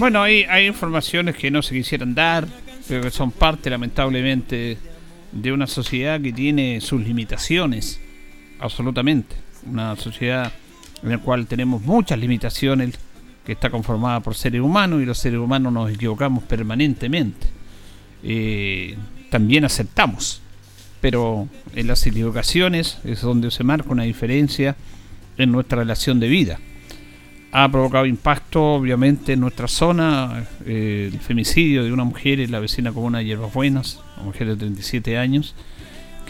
[0.00, 2.48] Bueno, hay, hay informaciones que no se quisieran dar,
[2.88, 4.78] pero que son parte, lamentablemente,
[5.30, 8.00] de una sociedad que tiene sus limitaciones,
[8.60, 9.36] absolutamente.
[9.66, 10.52] Una sociedad
[11.02, 12.98] en la cual tenemos muchas limitaciones,
[13.44, 17.46] que está conformada por seres humanos y los seres humanos nos equivocamos permanentemente.
[18.22, 18.96] Eh,
[19.30, 20.42] también aceptamos,
[21.00, 24.76] pero en las equivocaciones es donde se marca una diferencia
[25.38, 26.58] en nuestra relación de vida.
[27.52, 32.60] Ha provocado impacto, obviamente, en nuestra zona eh, el femicidio de una mujer en la
[32.60, 35.54] vecina comuna de Hierbas Buenas, una mujer de 37 años,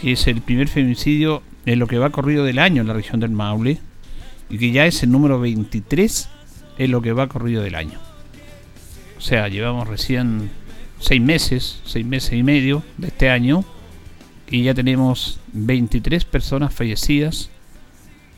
[0.01, 3.19] que es el primer femicidio en lo que va corrido del año en la región
[3.19, 3.79] del Maule
[4.49, 6.29] y que ya es el número 23
[6.77, 7.99] en lo que va corrido del año.
[9.17, 10.49] O sea, llevamos recién
[10.99, 13.63] seis meses, seis meses y medio de este año
[14.49, 17.49] y ya tenemos 23 personas fallecidas,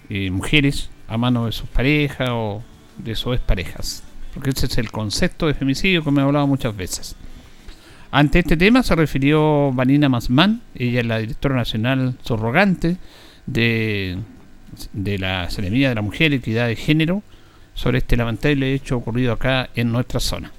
[0.09, 2.63] eh, mujeres, a mano de sus parejas o
[2.97, 4.03] de sus parejas.
[4.33, 7.15] Porque ese es el concepto de femicidio que me he hablado muchas veces.
[8.15, 12.97] Ante este tema se refirió Vanina Masman, ella es la directora nacional subrogante
[13.47, 14.19] de,
[14.93, 17.23] de la Seremía de la Mujer y Equidad de Género,
[17.73, 20.51] sobre este lamentable hecho ocurrido acá en nuestra zona.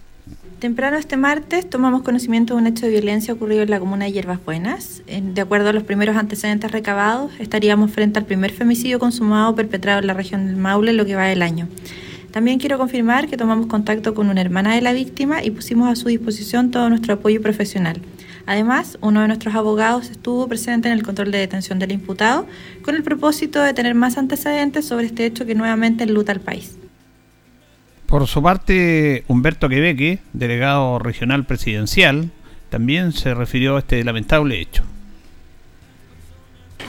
[0.58, 4.10] Temprano este martes tomamos conocimiento de un hecho de violencia ocurrido en la comuna de
[4.10, 5.04] Hierbas Buenas.
[5.06, 10.08] De acuerdo a los primeros antecedentes recabados, estaríamos frente al primer femicidio consumado perpetrado en
[10.08, 11.68] la región del Maule en lo que va del año.
[12.34, 15.94] También quiero confirmar que tomamos contacto con una hermana de la víctima y pusimos a
[15.94, 18.02] su disposición todo nuestro apoyo profesional.
[18.44, 22.48] Además, uno de nuestros abogados estuvo presente en el control de detención del imputado
[22.82, 26.76] con el propósito de tener más antecedentes sobre este hecho que nuevamente enluta al país.
[28.06, 32.32] Por su parte, Humberto Quebeque, delegado regional presidencial,
[32.68, 34.82] también se refirió a este lamentable hecho.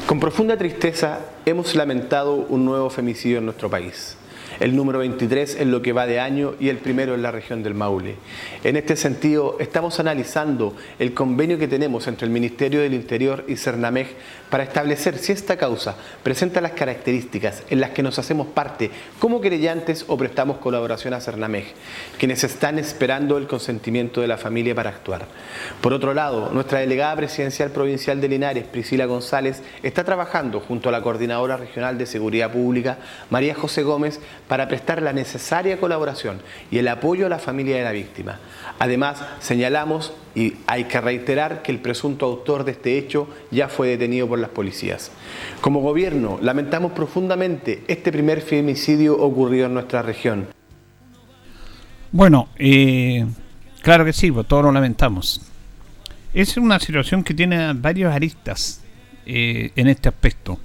[0.08, 4.18] Con profunda tristeza hemos lamentado un nuevo femicidio en nuestro país
[4.60, 7.64] el número 23 en lo que va de año y el primero en la región
[7.64, 8.16] del Maule.
[8.64, 13.56] En este sentido, estamos analizando el convenio que tenemos entre el Ministerio del Interior y
[13.56, 14.08] Cernamej
[14.56, 18.90] para establecer si esta causa presenta las características en las que nos hacemos parte
[19.20, 21.74] como querellantes o prestamos colaboración a Cernamej,
[22.18, 25.26] quienes están esperando el consentimiento de la familia para actuar.
[25.82, 30.94] Por otro lado, nuestra delegada presidencial provincial de Linares, Priscila González, está trabajando junto a
[30.94, 33.00] la Coordinadora Regional de Seguridad Pública,
[33.30, 36.40] María José Gómez, para prestar la necesaria colaboración
[36.72, 38.40] y el apoyo a la familia de la víctima.
[38.80, 43.88] Además, señalamos y hay que reiterar que el presunto autor de este hecho ya fue
[43.88, 45.12] detenido por las policías.
[45.62, 50.48] Como gobierno, lamentamos profundamente este primer femicidio ocurrido en nuestra región.
[52.12, 53.26] Bueno, eh,
[53.82, 55.42] claro que sí, pues todos lo lamentamos.
[56.34, 58.84] Es una situación que tiene varios aristas
[59.26, 60.60] eh, en este aspecto.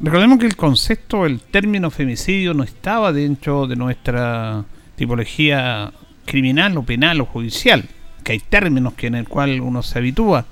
[0.00, 4.64] Recordemos que el concepto, el término femicidio no estaba dentro de nuestra
[4.96, 5.92] tipología
[6.24, 7.84] criminal o penal o judicial,
[8.24, 10.46] que hay términos que en el cual uno se habitúa.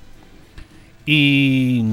[1.05, 1.85] Y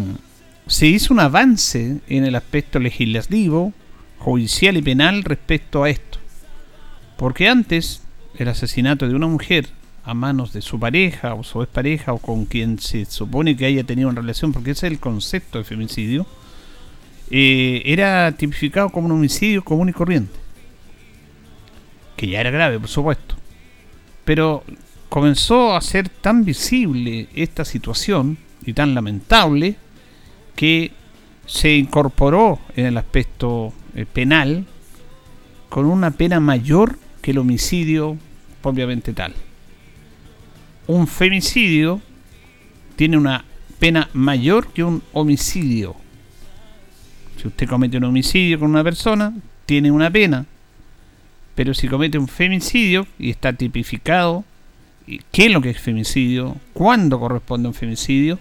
[0.68, 3.74] se hizo un avance en el aspecto legislativo,
[4.20, 6.20] judicial y penal respecto a esto.
[7.18, 8.04] Porque antes
[8.38, 9.68] el asesinato de una mujer
[10.04, 13.84] a manos de su pareja o su expareja o con quien se supone que haya
[13.84, 16.26] tenido una relación, porque ese es el concepto de femicidio,
[17.32, 20.34] eh, era tipificado como un homicidio común y corriente.
[22.16, 23.36] Que ya era grave, por supuesto.
[24.26, 24.64] Pero
[25.10, 29.76] comenzó a ser tan visible esta situación y tan lamentable
[30.56, 30.92] que
[31.46, 34.66] se incorporó en el aspecto eh, penal
[35.68, 38.18] con una pena mayor que el homicidio
[38.62, 39.34] propiamente tal.
[40.88, 42.02] Un femicidio
[42.96, 43.44] tiene una
[43.80, 45.96] pena mayor que un homicidio
[47.40, 49.34] si usted comete un homicidio con una persona,
[49.66, 50.46] tiene una pena.
[51.56, 54.44] Pero si comete un femicidio y está tipificado
[55.32, 58.40] qué es lo que es femicidio, cuándo corresponde un femicidio,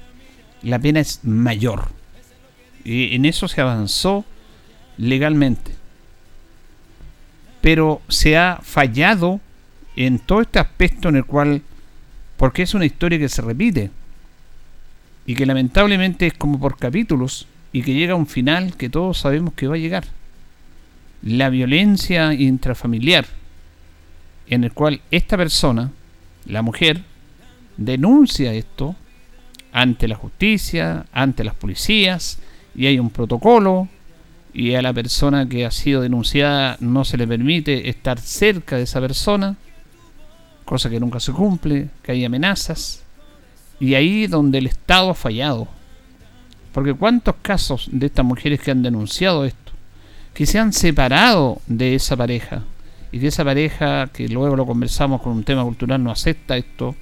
[0.63, 1.89] la pena es mayor.
[2.85, 4.25] Y en eso se avanzó
[4.97, 5.73] legalmente.
[7.61, 9.41] Pero se ha fallado
[9.97, 11.63] en todo este aspecto en el cual,
[12.37, 13.91] porque es una historia que se repite
[15.27, 19.19] y que lamentablemente es como por capítulos y que llega a un final que todos
[19.19, 20.05] sabemos que va a llegar.
[21.23, 23.27] La violencia intrafamiliar,
[24.49, 25.91] en el cual esta persona,
[26.49, 27.03] la mujer,
[27.77, 28.97] denuncia esto
[29.73, 32.39] ante la justicia, ante las policías,
[32.75, 33.89] y hay un protocolo,
[34.53, 38.83] y a la persona que ha sido denunciada no se le permite estar cerca de
[38.83, 39.57] esa persona,
[40.65, 43.05] cosa que nunca se cumple, que hay amenazas,
[43.79, 45.69] y ahí donde el Estado ha fallado.
[46.73, 49.73] Porque cuántos casos de estas mujeres que han denunciado esto,
[50.35, 52.65] que se han separado de esa pareja,
[53.13, 56.95] y que esa pareja, que luego lo conversamos con un tema cultural, no acepta esto,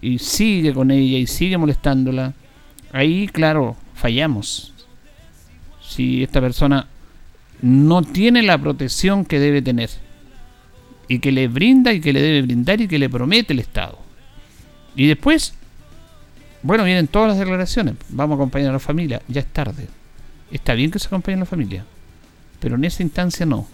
[0.00, 2.34] y sigue con ella y sigue molestándola,
[2.92, 4.72] ahí claro, fallamos.
[5.80, 6.86] Si esta persona
[7.62, 9.90] no tiene la protección que debe tener
[11.08, 13.98] y que le brinda y que le debe brindar y que le promete el Estado.
[14.94, 15.54] Y después,
[16.62, 19.88] bueno, vienen todas las declaraciones, vamos a acompañar a la familia, ya es tarde.
[20.50, 21.84] Está bien que se acompañe a la familia,
[22.60, 23.66] pero en esa instancia no.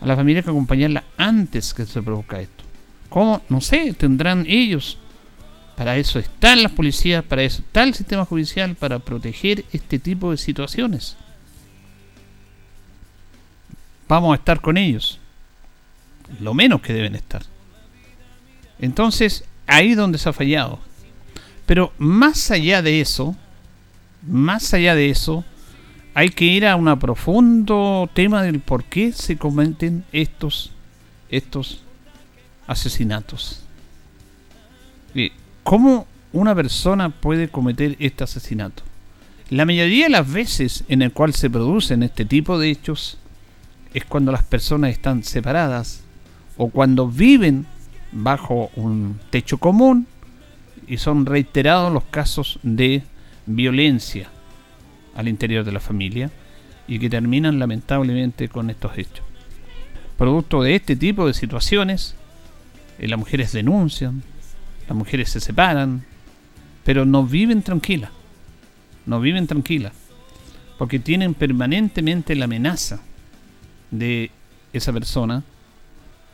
[0.00, 2.64] A la familia que acompañarla antes que se produzca esto.
[3.08, 3.42] ¿Cómo?
[3.48, 4.98] No sé, tendrán ellos
[5.78, 10.32] para eso están las policías, para eso está el sistema judicial, para proteger este tipo
[10.32, 11.16] de situaciones.
[14.08, 15.20] Vamos a estar con ellos.
[16.40, 17.44] Lo menos que deben estar.
[18.80, 20.80] Entonces, ahí donde se ha fallado.
[21.64, 23.36] Pero más allá de eso,
[24.26, 25.44] más allá de eso,
[26.18, 30.72] hay que ir a un profundo tema del por qué se cometen estos,
[31.30, 31.80] estos
[32.66, 33.62] asesinatos.
[35.62, 38.82] ¿Cómo una persona puede cometer este asesinato?
[39.48, 43.16] La mayoría de las veces en el cual se producen este tipo de hechos
[43.94, 46.00] es cuando las personas están separadas
[46.56, 47.64] o cuando viven
[48.10, 50.08] bajo un techo común
[50.88, 53.04] y son reiterados los casos de
[53.46, 54.30] violencia
[55.18, 56.30] al interior de la familia
[56.86, 59.26] y que terminan lamentablemente con estos hechos.
[60.16, 62.14] Producto de este tipo de situaciones,
[63.00, 64.22] eh, las mujeres denuncian,
[64.86, 66.04] las mujeres se separan,
[66.84, 68.12] pero no viven tranquilas.
[69.06, 69.92] No viven tranquilas.
[70.78, 73.00] Porque tienen permanentemente la amenaza
[73.90, 74.30] de
[74.72, 75.42] esa persona,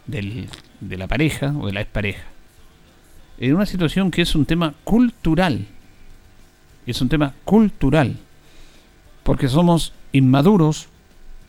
[0.06, 0.46] de
[0.98, 2.24] la pareja o de la expareja.
[3.38, 5.66] En una situación que es un tema cultural.
[6.86, 8.18] Es un tema cultural.
[9.24, 10.86] Porque somos inmaduros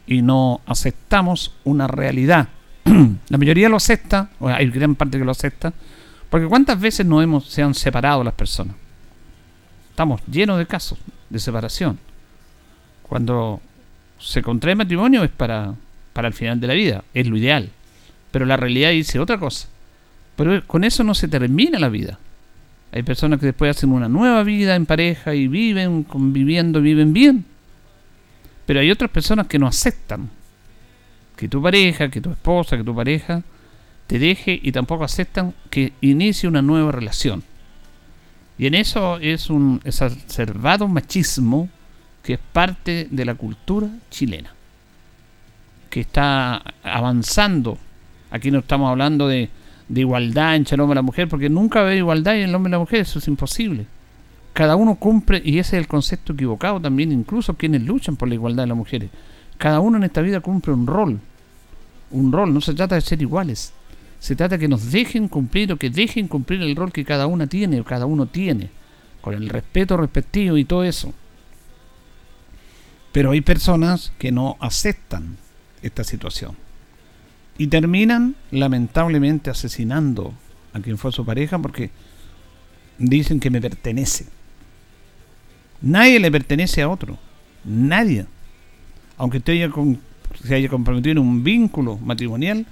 [0.07, 2.49] y no aceptamos una realidad.
[3.29, 5.73] la mayoría lo acepta, o hay gran parte que lo acepta,
[6.29, 8.75] porque cuántas veces no hemos, se han separado las personas.
[9.91, 10.97] Estamos llenos de casos
[11.29, 11.99] de separación.
[13.03, 13.61] Cuando
[14.19, 15.73] se contrae matrimonio es para,
[16.13, 17.69] para el final de la vida, es lo ideal.
[18.31, 19.69] Pero la realidad dice otra cosa.
[20.35, 22.19] Pero con eso no se termina la vida.
[22.91, 27.45] Hay personas que después hacen una nueva vida en pareja y viven conviviendo, viven bien.
[28.65, 30.29] Pero hay otras personas que no aceptan
[31.35, 33.43] que tu pareja, que tu esposa, que tu pareja
[34.07, 37.43] te deje y tampoco aceptan que inicie una nueva relación.
[38.57, 41.69] Y en eso es un exacerbado machismo
[42.23, 44.51] que es parte de la cultura chilena,
[45.89, 47.77] que está avanzando.
[48.31, 49.49] Aquí no estamos hablando de,
[49.89, 52.71] igualdad entre el hombre y la mujer, porque nunca va igualdad en el hombre y
[52.71, 53.85] la mujer, eso es imposible.
[54.55, 58.35] Cada uno cumple, y ese es el concepto equivocado también, incluso quienes luchan por la
[58.35, 59.09] igualdad de las mujeres.
[59.57, 61.19] Cada uno en esta vida cumple un rol,
[62.11, 63.73] un rol, no se trata de ser iguales,
[64.17, 67.27] se trata de que nos dejen cumplir o que dejen cumplir el rol que cada
[67.27, 68.69] una tiene o cada uno tiene,
[69.19, 71.13] con el respeto respectivo y todo eso.
[73.11, 75.35] Pero hay personas que no aceptan
[75.81, 76.55] esta situación
[77.57, 80.33] y terminan lamentablemente asesinando
[80.71, 81.91] a quien fue su pareja porque
[82.97, 84.27] dicen que me pertenece.
[85.85, 87.17] Nadie le pertenece a otro,
[87.63, 88.25] nadie.
[89.17, 89.71] Aunque usted haya
[90.43, 92.65] se haya comprometido en un vínculo matrimonial,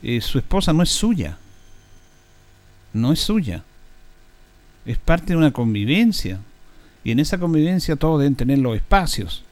[0.00, 1.38] eh, su esposa no es suya.
[2.92, 3.64] No es suya.
[4.84, 6.38] Es parte de una convivencia.
[7.02, 9.44] Y en esa convivencia todos deben tener los espacios.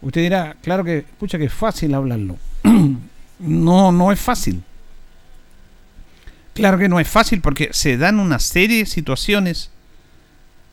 [0.00, 2.38] Usted dirá, claro que, escucha que es fácil hablarlo.
[3.40, 4.62] no, no es fácil.
[6.54, 9.70] Claro que no es fácil porque se dan una serie de situaciones,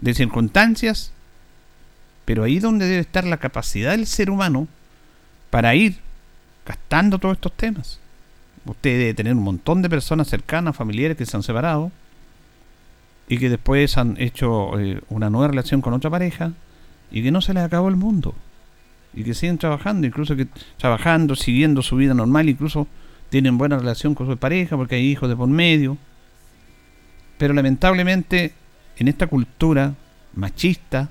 [0.02, 1.12] de circunstancias,
[2.26, 4.68] pero ahí donde debe estar la capacidad del ser humano
[5.50, 5.98] para ir
[6.66, 8.00] gastando todos estos temas.
[8.66, 11.92] Usted debe tener un montón de personas cercanas, familiares que se han separado
[13.28, 16.52] y que después han hecho eh, una nueva relación con otra pareja
[17.12, 18.36] y que no se les acabó el mundo
[19.14, 22.88] y que siguen trabajando, incluso que trabajando, siguiendo su vida normal, incluso
[23.30, 25.98] tienen buena relación con su pareja porque hay hijos de por medio.
[27.38, 28.54] Pero lamentablemente
[28.98, 29.96] en esta cultura
[30.34, 31.10] machista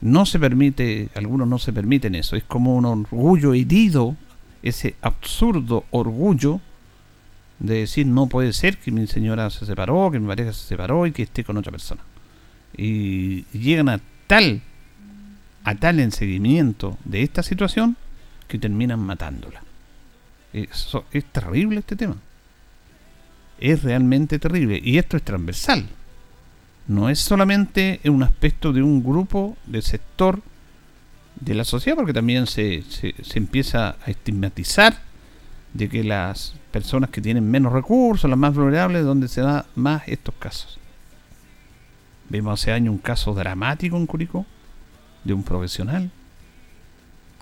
[0.00, 4.16] no se permite, algunos no se permiten eso, es como un orgullo herido,
[4.62, 6.60] ese absurdo orgullo
[7.58, 11.06] de decir no puede ser que mi señora se separó, que mi pareja se separó
[11.06, 12.02] y que esté con otra persona.
[12.76, 14.60] Y llegan a tal
[15.66, 17.96] a tal enseguimiento de esta situación
[18.46, 19.62] que terminan matándola.
[20.52, 22.16] Eso, es terrible este tema.
[23.58, 24.80] Es realmente terrible.
[24.80, 25.88] Y esto es transversal.
[26.88, 30.40] No es solamente un aspecto de un grupo, de sector
[31.40, 34.98] de la sociedad, porque también se, se, empieza a estigmatizar
[35.74, 40.02] de que las personas que tienen menos recursos, las más vulnerables, donde se da más
[40.06, 40.78] estos casos.
[42.28, 44.46] Vimos hace años un caso dramático en Curicó,
[45.24, 46.10] de un profesional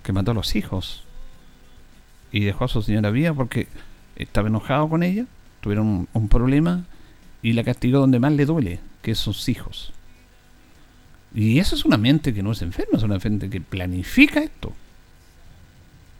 [0.03, 1.05] que mató a los hijos
[2.33, 3.69] y dejó a su señora viva porque
[4.17, 5.27] estaba enojado con ella,
[5.61, 6.85] tuvieron un, problema
[7.43, 9.93] y la castigó donde más le duele, que sus hijos.
[11.35, 14.73] Y eso es una mente que no es enferma, es una mente que planifica esto.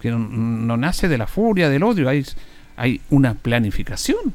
[0.01, 2.23] Que no, no, nace de la furia, del odio, hay,
[2.77, 4.35] hay una planificación.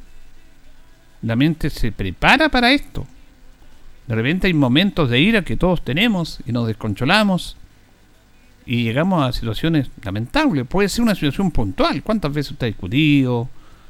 [1.21, 3.05] La mente se prepara para esto.
[4.07, 7.55] De repente hay momentos de ira que todos tenemos y nos desconcholamos
[8.65, 10.65] y llegamos a situaciones lamentables.
[10.65, 12.01] Puede ser una situación puntual.
[12.01, 13.47] ¿Cuántas veces usted ha discutido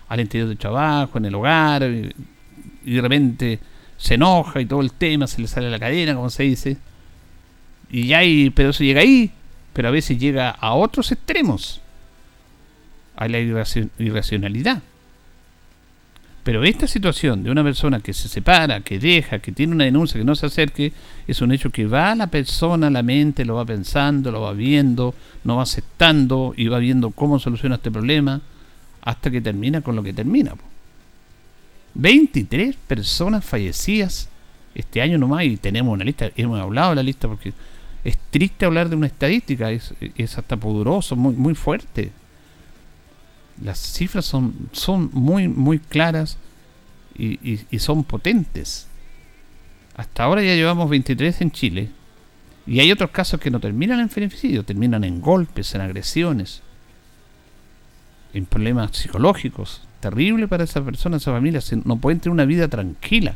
[0.09, 3.59] al interior del trabajo, en el hogar, y de repente
[3.99, 6.77] se enoja y todo el tema se le sale a la cadena, como se dice?
[7.91, 8.21] Y ya
[8.55, 9.31] pero eso llega ahí,
[9.73, 11.81] pero a veces llega a otros extremos,
[13.15, 14.81] a la irracionalidad.
[16.43, 20.17] Pero esta situación de una persona que se separa, que deja, que tiene una denuncia,
[20.17, 20.93] que no se acerque,
[21.27, 24.53] es un hecho que va a la persona, la mente, lo va pensando, lo va
[24.53, 25.13] viendo,
[25.43, 28.41] no va aceptando y va viendo cómo soluciona este problema
[29.01, 30.53] hasta que termina con lo que termina.
[32.01, 34.29] 23 personas fallecidas
[34.75, 37.53] este año nomás y tenemos una lista, hemos hablado de la lista porque
[38.03, 42.11] es triste hablar de una estadística, es, es hasta poderoso, muy, muy fuerte
[43.63, 46.37] las cifras son, son muy, muy claras
[47.17, 48.87] y, son potentes.
[49.95, 51.89] Hasta ahora ya llevamos 23 en Chile.
[52.65, 56.61] Y hay otros casos que no terminan en femicidio, terminan en golpes, en agresiones,
[58.33, 59.81] en problemas psicológicos.
[59.99, 61.59] Terrible para esa persona, esa familia.
[61.85, 63.35] no pueden tener una vida tranquila.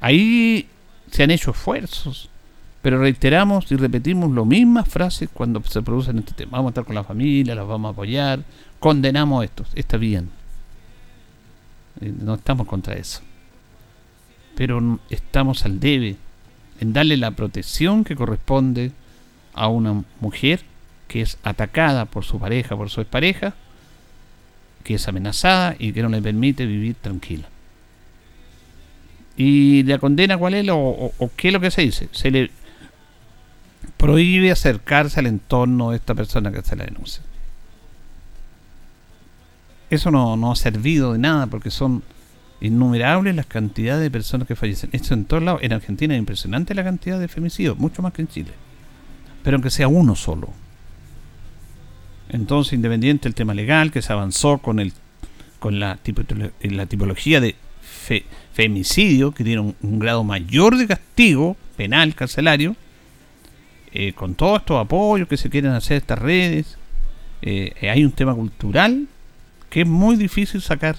[0.00, 0.68] Ahí
[1.10, 2.30] se han hecho esfuerzos
[2.86, 6.58] pero reiteramos y repetimos las mismas frases cuando se producen este tema.
[6.58, 8.44] Vamos a estar con la familia, las vamos a apoyar,
[8.78, 10.30] condenamos esto, está bien.
[12.00, 13.22] Eh, no estamos contra eso.
[14.54, 16.14] Pero estamos al debe
[16.78, 18.92] en darle la protección que corresponde
[19.52, 20.60] a una mujer
[21.08, 23.54] que es atacada por su pareja, por su expareja,
[24.86, 27.48] que es amenazada y que no le permite vivir tranquila.
[29.36, 30.68] ¿Y la condena cuál es?
[30.70, 32.08] ¿O, o qué es lo que se dice?
[32.12, 32.52] Se le
[33.96, 37.20] prohíbe acercarse al entorno de esta persona que se la denuncia.
[39.90, 42.04] Eso no, ha servido de nada porque son
[42.60, 44.90] innumerables las cantidades de personas que fallecen.
[44.92, 45.62] Esto en todos lados.
[45.64, 48.52] En Argentina es impresionante la cantidad de femicidios, mucho más que en Chile.
[49.42, 50.50] Pero aunque sea uno solo.
[52.28, 54.92] Entonces, independiente del tema legal, que se avanzó con el
[55.58, 55.98] con la,
[56.60, 57.56] la tipología de
[58.52, 62.76] femicidio, que tiene un grado mayor de castigo penal, carcelario,
[63.92, 66.76] eh, con todos estos apoyos que se quieren hacer estas redes,
[67.42, 69.08] eh, hay un tema cultural
[69.70, 70.96] que es muy difícil sacar.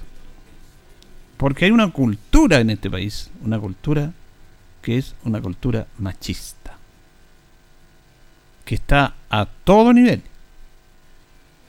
[1.38, 4.12] Porque hay una cultura en este país, una cultura
[4.82, 6.78] que es una cultura machista,
[8.66, 10.24] que está a todo nivel,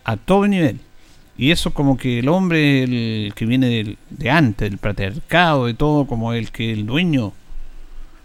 [0.09, 0.81] a todo nivel.
[1.37, 6.07] Y eso como que el hombre el que viene de antes, del patriarcado, de todo,
[6.07, 7.35] como el que el dueño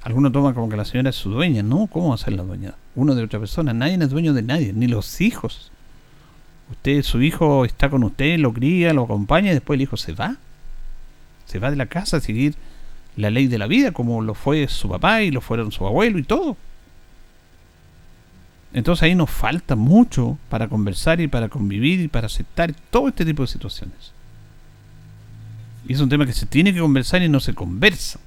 [0.02, 1.62] algunos toman como que la señora es su dueña.
[1.62, 2.75] No, ¿cómo va a ser la dueña?
[2.96, 3.74] Uno de otra persona.
[3.74, 5.72] Nadie es dueño de nadie, ni los hijos.
[6.72, 10.13] Usted, su hijo está con usted, lo cría, lo acompaña y después el hijo se
[10.13, 10.38] va.
[11.46, 12.56] Se va de la casa a seguir
[13.18, 16.18] la ley de la vida, como lo fue su papá y lo fueron su abuelo
[16.18, 16.56] y todo.
[18.74, 23.24] Entonces ahí nos falta mucho para conversar y para convivir y para aceptar todo este
[23.24, 24.12] tipo de situaciones.
[25.88, 28.20] Y es un tema que se tiene que conversar y no se conversa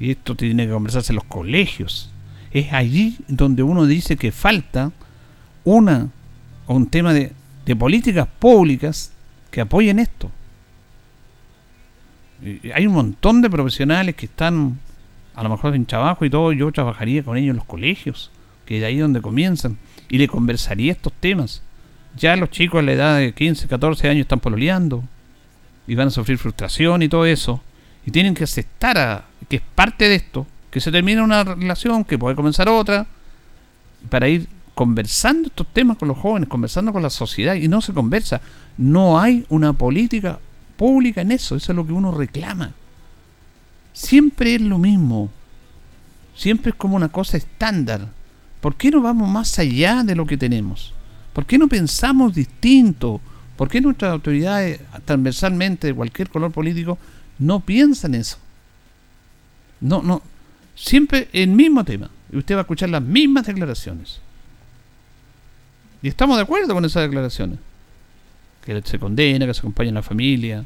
[0.00, 2.10] y esto tiene que conversarse en los colegios,
[2.50, 4.92] es allí donde uno dice que falta
[5.64, 6.08] una
[6.66, 7.32] un tema de,
[7.64, 9.12] de políticas públicas
[9.50, 10.30] que apoyen esto.
[12.74, 14.78] hay un montón de profesionales que están
[15.34, 18.30] a lo mejor en trabajo y todo, yo trabajaría con ellos en los colegios,
[18.68, 19.78] que de ahí donde comienzan,
[20.10, 21.62] y le conversaría estos temas.
[22.18, 25.02] Ya los chicos a la edad de 15, 14 años están pololeando
[25.86, 27.62] y van a sufrir frustración y todo eso,
[28.04, 32.04] y tienen que aceptar a, que es parte de esto, que se termina una relación,
[32.04, 33.06] que puede comenzar otra,
[34.10, 37.94] para ir conversando estos temas con los jóvenes, conversando con la sociedad, y no se
[37.94, 38.42] conversa.
[38.76, 40.38] No hay una política
[40.76, 42.74] pública en eso, eso es lo que uno reclama.
[43.94, 45.30] Siempre es lo mismo,
[46.36, 48.17] siempre es como una cosa estándar.
[48.60, 50.92] ¿Por qué no vamos más allá de lo que tenemos?
[51.32, 53.20] ¿Por qué no pensamos distinto?
[53.56, 56.98] ¿Por qué nuestras autoridades, transversalmente de cualquier color político,
[57.38, 58.38] no piensan eso?
[59.80, 60.22] No, no.
[60.74, 62.10] Siempre el mismo tema.
[62.32, 64.20] Y usted va a escuchar las mismas declaraciones.
[66.02, 67.58] Y estamos de acuerdo con esas declaraciones.
[68.64, 70.64] Que se condena, que se acompaña a la familia,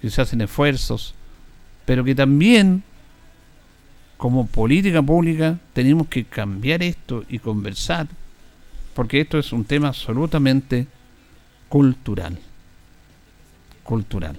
[0.00, 1.14] que se hacen esfuerzos.
[1.84, 2.82] Pero que también,
[4.24, 8.06] como política pública, tenemos que cambiar esto y conversar.
[8.94, 10.86] Porque esto es un tema absolutamente
[11.68, 12.38] cultural.
[13.82, 14.38] Cultural.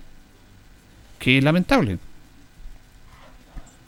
[1.19, 1.99] Que es lamentable.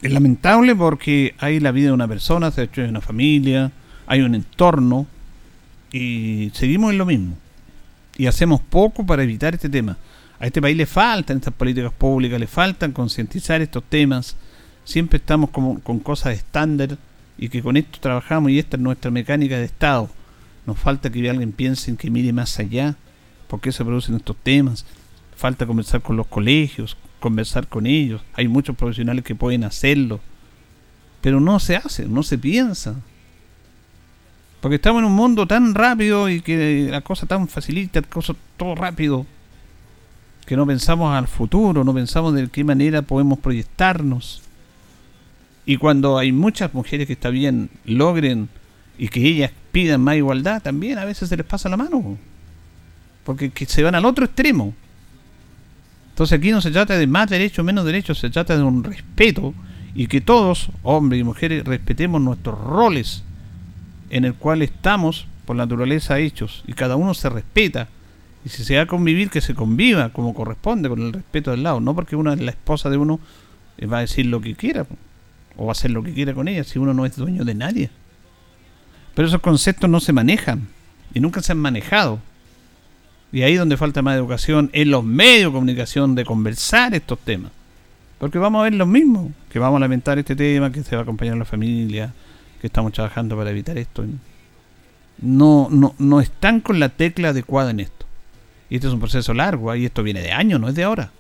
[0.04, 3.72] Es lamentable porque hay la vida de una persona, se ha hecho de una familia,
[4.06, 5.08] hay un entorno
[5.92, 7.36] y seguimos en lo mismo.
[8.18, 9.98] Y hacemos poco para evitar este tema.
[10.40, 14.36] A este país le faltan estas políticas públicas, le faltan concientizar estos temas.
[14.88, 16.98] Siempre estamos como, con cosas estándar
[17.38, 20.10] y que con esto trabajamos y esta es nuestra mecánica de Estado.
[20.66, 22.96] Nos falta que alguien piense en que mire más allá,
[23.50, 24.86] por qué se producen estos temas.
[25.36, 28.22] Falta conversar con los colegios, conversar con ellos.
[28.34, 30.22] Hay muchos profesionales que pueden hacerlo.
[31.20, 32.96] Pero no se hace, no se piensa.
[34.62, 38.34] Porque estamos en un mundo tan rápido y que la cosa tan facilita, la cosa
[38.56, 39.26] todo rápido,
[40.46, 44.47] que no pensamos al futuro, no pensamos de qué manera podemos proyectarnos.
[45.70, 48.48] Y cuando hay muchas mujeres que está bien logren
[48.98, 52.18] y que ellas pidan más igualdad, también a veces se les pasa la mano.
[53.26, 54.74] Porque que se van al otro extremo.
[56.12, 59.54] Entonces aquí no se trata de más derechos, menos derechos, se trata de un respeto
[59.94, 63.24] y que todos, hombres y mujeres, respetemos nuestros roles
[64.10, 67.90] en el cual estamos por naturaleza hechos y cada uno se respeta.
[68.46, 71.64] Y si se va a convivir, que se conviva como corresponde, con el respeto del
[71.64, 71.82] lado.
[71.82, 73.20] No porque una es la esposa de uno
[73.78, 74.88] eh, va a decir lo que quiera
[75.58, 77.90] o hacer lo que quiera con ella si uno no es dueño de nadie.
[79.16, 80.68] Pero esos conceptos no se manejan
[81.14, 82.20] y nunca se han manejado.
[83.32, 87.52] Y ahí donde falta más educación en los medios de comunicación de conversar estos temas.
[88.20, 91.02] Porque vamos a ver lo mismo, que vamos a lamentar este tema, que se va
[91.02, 92.14] a acompañar a la familia,
[92.62, 94.06] que estamos trabajando para evitar esto.
[95.20, 98.06] No, no, no están con la tecla adecuada en esto.
[98.70, 101.12] Y este es un proceso largo, y esto viene de años, no es de ahora.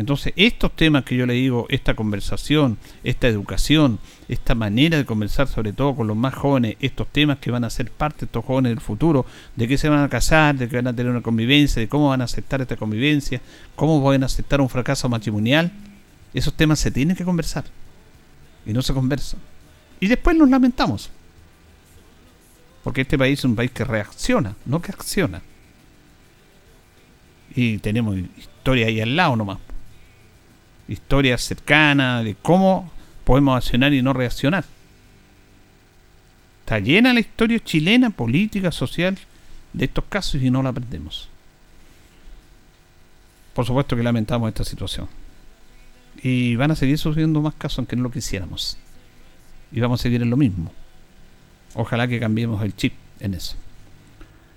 [0.00, 5.46] Entonces, estos temas que yo le digo, esta conversación, esta educación, esta manera de conversar
[5.46, 8.42] sobre todo con los más jóvenes, estos temas que van a ser parte de estos
[8.42, 11.20] jóvenes del futuro, de qué se van a casar, de que van a tener una
[11.20, 13.42] convivencia, de cómo van a aceptar esta convivencia,
[13.76, 15.70] cómo van a aceptar un fracaso matrimonial,
[16.32, 17.64] esos temas se tienen que conversar.
[18.64, 19.38] Y no se conversan.
[20.00, 21.10] Y después nos lamentamos.
[22.82, 25.42] Porque este país es un país que reacciona, no que acciona.
[27.54, 29.58] Y tenemos historia ahí al lado nomás
[30.92, 32.90] historia cercana de cómo
[33.24, 34.64] podemos accionar y no reaccionar.
[36.60, 39.16] Está llena la historia chilena, política, social,
[39.72, 41.28] de estos casos y no la aprendemos.
[43.54, 45.08] Por supuesto que lamentamos esta situación.
[46.22, 48.76] Y van a seguir sucediendo más casos aunque no lo quisiéramos.
[49.72, 50.72] Y vamos a seguir en lo mismo.
[51.74, 53.56] Ojalá que cambiemos el chip en eso.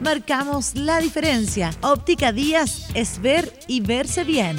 [0.00, 1.70] marcamos la diferencia.
[1.80, 4.56] Óptica Díaz es ver y verse bien.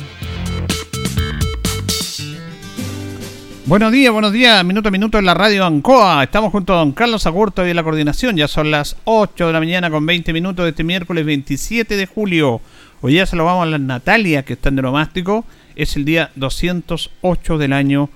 [3.67, 4.63] Buenos días, buenos días.
[4.63, 6.23] Minuto a minuto en la radio Ancoa.
[6.23, 8.37] Estamos junto a don Carlos Agurto y la coordinación.
[8.37, 12.05] Ya son las 8 de la mañana con 20 minutos de este miércoles 27 de
[12.05, 12.61] julio.
[13.01, 15.45] Hoy día se lo vamos a la Natalia, que está en Denomástico.
[15.75, 18.09] Es el día 208 del año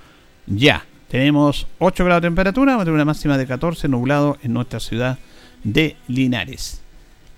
[0.45, 0.86] ya.
[1.10, 5.17] Tenemos 8 grados de temperatura, una máxima de 14, nublado en nuestra ciudad
[5.63, 6.84] de Linares.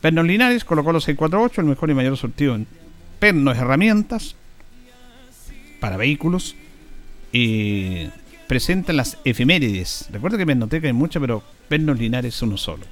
[0.01, 2.65] Pernos Linares colocó los 648, el mejor y mayor surtido en
[3.19, 4.35] pernos herramientas
[5.79, 6.55] para vehículos
[7.31, 8.07] y
[8.47, 10.09] presentan las efemérides.
[10.11, 12.83] Recuerda que Pernoteca hay muchas, pero Pernos Linares es uno solo.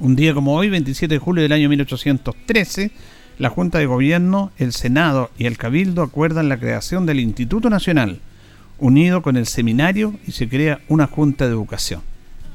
[0.00, 2.90] Un día como hoy, 27 de julio del año 1813,
[3.38, 8.18] la Junta de Gobierno, el Senado y el Cabildo acuerdan la creación del Instituto Nacional,
[8.78, 12.02] unido con el seminario y se crea una Junta de Educación,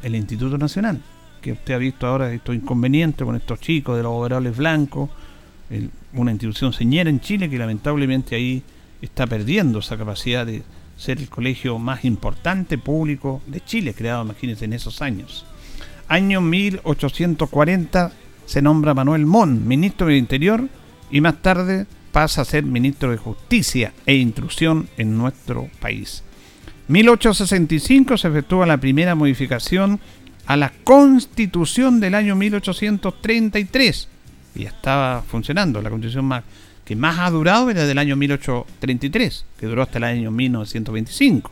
[0.03, 1.01] el Instituto Nacional,
[1.43, 5.09] que usted ha visto ahora estos inconvenientes con estos chicos de los overoles blancos,
[6.13, 8.63] una institución señera en Chile que lamentablemente ahí
[9.01, 10.63] está perdiendo esa capacidad de
[10.97, 15.45] ser el colegio más importante público de Chile, creado, imagínense, en esos años.
[16.07, 18.11] Año 1840
[18.45, 20.67] se nombra Manuel Mon, ministro del Interior,
[21.11, 26.23] y más tarde pasa a ser ministro de Justicia e Intrusión en nuestro país.
[26.87, 29.99] 1865 se efectúa la primera modificación
[30.45, 34.07] a la Constitución del año 1833.
[34.55, 36.43] Y estaba funcionando la Constitución más
[36.85, 41.51] que más ha durado es del año 1833, que duró hasta el año 1925.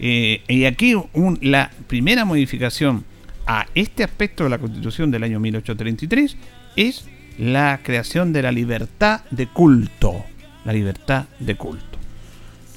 [0.00, 0.94] Eh, y aquí
[1.40, 3.04] la primera modificación
[3.46, 6.36] a este aspecto de la Constitución del año 1833
[6.76, 7.04] es
[7.38, 10.24] la creación de la libertad de culto.
[10.64, 11.87] La libertad de culto.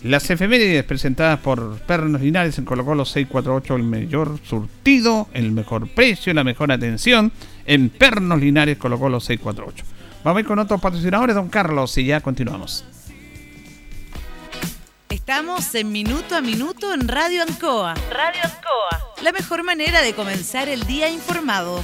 [0.04, 5.88] Las efemérides presentadas por Pernos Linares en Colo Colo 648, el mayor surtido, el mejor
[5.90, 7.32] precio, la mejor atención
[7.68, 9.86] en Pernos Linares Colo Colo 648.
[10.24, 12.84] Vamos a ir con otros patrocinadores, don Carlos, y ya continuamos.
[15.10, 17.94] Estamos en Minuto a Minuto en Radio Ancoa.
[18.10, 19.14] Radio Ancoa.
[19.22, 21.84] La mejor manera de comenzar el día informado.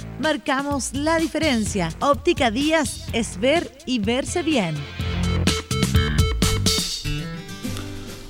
[0.19, 1.89] Marcamos la diferencia.
[1.99, 4.75] Óptica Díaz es ver y verse bien.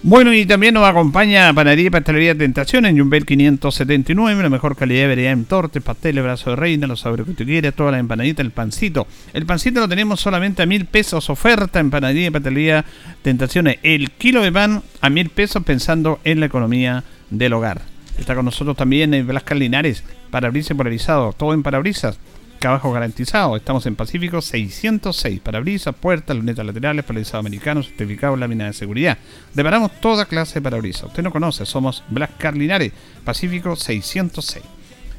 [0.03, 5.01] Bueno, y también nos acompaña Panadería y Pastelería Tentación en Jumbel 579, la mejor calidad
[5.03, 7.99] de variedad en tortes, pasteles, brazo de reina, los sabores que tú quieras, toda la
[7.99, 9.05] empanadita, el pancito.
[9.31, 12.83] El pancito lo tenemos solamente a mil pesos, oferta en Panadería y Pastelería
[13.21, 13.77] Tentaciones.
[13.83, 17.83] El kilo de pan a mil pesos pensando en la economía del hogar.
[18.17, 22.17] Está con nosotros también en Velasco Linares, parabrisas polarizado, todo en parabrisas
[22.61, 23.57] trabajo garantizado.
[23.57, 25.39] Estamos en Pacífico 606.
[25.41, 29.17] Parabrisas, puertas, lunetas laterales, paralizados americanos, certificados, láminas de seguridad.
[29.55, 31.05] Reparamos toda clase de parabrisas.
[31.05, 32.93] Usted no conoce, somos Blas Carlinares,
[33.25, 34.63] Pacífico 606.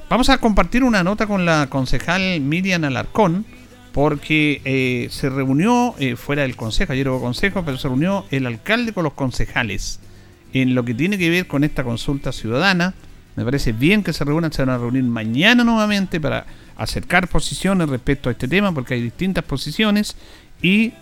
[0.09, 3.45] Vamos a compartir una nota con la concejal Miriam Alarcón,
[3.93, 8.47] porque eh, se reunió eh, fuera del consejo, ayer hubo consejo, pero se reunió el
[8.47, 9.99] alcalde con los concejales
[10.53, 12.95] en lo que tiene que ver con esta consulta ciudadana.
[13.37, 17.89] Me parece bien que se reúnan, se van a reunir mañana nuevamente para acercar posiciones
[17.89, 20.17] respecto a este tema porque hay distintas posiciones
[20.61, 20.93] y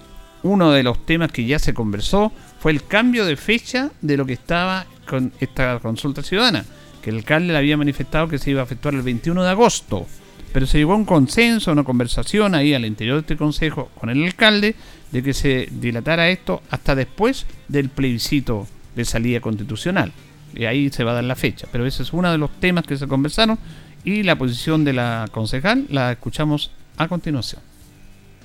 [0.43, 4.27] uno de los temas que ya se conversó fue el cambio de fecha de lo
[4.27, 6.65] que estaba con esta consulta ciudadana,
[7.03, 10.07] que el alcalde le había manifestado que se iba a efectuar el 21 de agosto,
[10.53, 14.09] pero se llegó a un consenso, una conversación ahí al interior de este consejo con
[14.09, 14.75] el alcalde
[15.11, 20.13] de que se dilatara esto hasta después del plebiscito de salida constitucional.
[20.55, 22.85] Y ahí se va a dar la fecha, pero ese es uno de los temas
[22.85, 23.59] que se conversaron
[24.05, 27.70] y la posición de la concejal la escuchamos a continuación.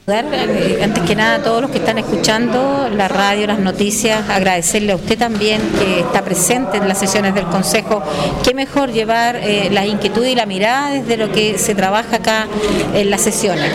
[0.07, 4.91] Eh, antes que nada a todos los que están escuchando la radio, las noticias, agradecerle
[4.91, 8.03] a usted también que está presente en las sesiones del Consejo.
[8.43, 12.47] Qué mejor llevar eh, la inquietud y la mirada desde lo que se trabaja acá
[12.93, 13.71] en las sesiones.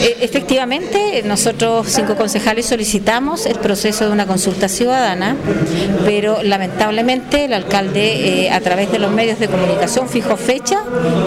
[0.00, 5.36] Eh, efectivamente, nosotros cinco concejales solicitamos el proceso de una consulta ciudadana,
[6.06, 10.78] pero lamentablemente el alcalde a través de los medios de comunicación fijó fecha,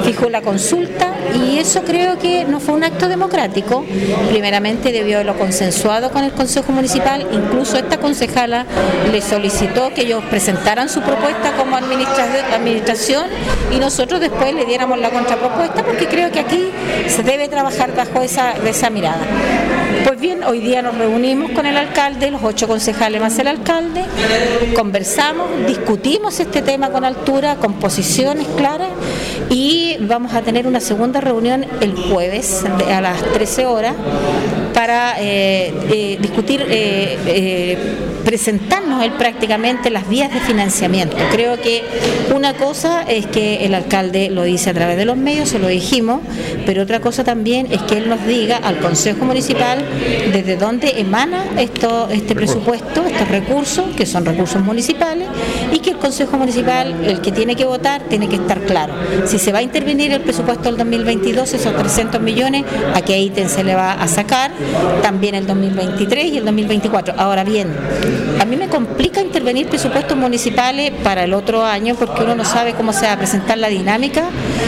[0.03, 3.85] fijó la consulta y eso creo que no fue un acto democrático
[4.39, 8.65] primeramente debió haberlo consensuado con el Consejo Municipal, incluso esta concejala
[9.12, 13.25] le solicitó que ellos presentaran su propuesta como administración
[13.69, 16.69] y nosotros después le diéramos la contrapropuesta porque creo que aquí
[17.10, 19.25] se debe trabajar bajo esa mirada.
[20.06, 24.06] Pues bien, hoy día nos reunimos con el alcalde, los ocho concejales más el alcalde,
[24.73, 28.89] conversamos, discutimos este tema con altura, con posiciones claras
[29.49, 33.93] y vamos a tener una segunda reunión el jueves a las 13 horas
[34.74, 37.18] para eh, eh, discutir, eh,
[38.30, 41.18] presentarnos él prácticamente las vías de financiamiento.
[41.32, 41.84] Creo que
[42.36, 45.68] una cosa es que el alcalde lo dice a través de los medios, se lo
[45.68, 46.22] dijimos,
[46.63, 49.84] pero otra cosa también es que él nos diga al Consejo Municipal
[50.32, 55.28] desde dónde emana esto, este presupuesto, estos recursos, que son recursos municipales,
[55.74, 58.94] y que el Consejo Municipal, el que tiene que votar, tiene que estar claro.
[59.26, 62.63] Si se va a intervenir el presupuesto del 2022, esos 300 millones,
[62.94, 64.52] a qué ítem se le va a sacar,
[65.02, 67.15] también el 2023 y el 2024.
[67.18, 67.70] Ahora bien,
[68.39, 72.74] a mí me complica intervenir presupuestos municipales para el otro año porque uno no sabe
[72.74, 74.24] cómo se va a presentar la dinámica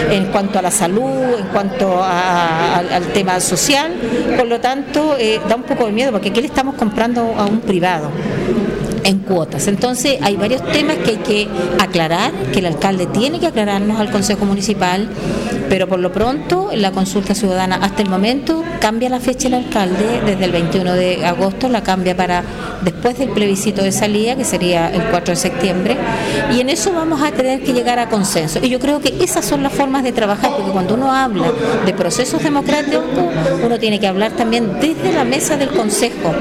[0.09, 3.93] en cuanto a la salud, en cuanto al tema social.
[4.37, 7.45] Por lo tanto, eh, da un poco de miedo porque aquí le estamos comprando a
[7.45, 8.09] un privado
[9.03, 9.67] en cuotas.
[9.67, 11.47] Entonces hay varios temas que hay que
[11.79, 15.09] aclarar, que el alcalde tiene que aclararnos al Consejo Municipal,
[15.69, 20.21] pero por lo pronto la consulta ciudadana hasta el momento cambia la fecha el alcalde,
[20.25, 22.43] desde el 21 de agosto la cambia para
[22.83, 25.97] después del plebiscito de salida, que sería el 4 de septiembre,
[26.53, 28.59] y en eso vamos a tener que llegar a consenso.
[28.61, 31.51] Y yo creo que esas son las formas de trabajar, porque cuando uno habla
[31.85, 33.03] de procesos democráticos,
[33.63, 36.33] uno tiene que hablar también desde la mesa del Consejo,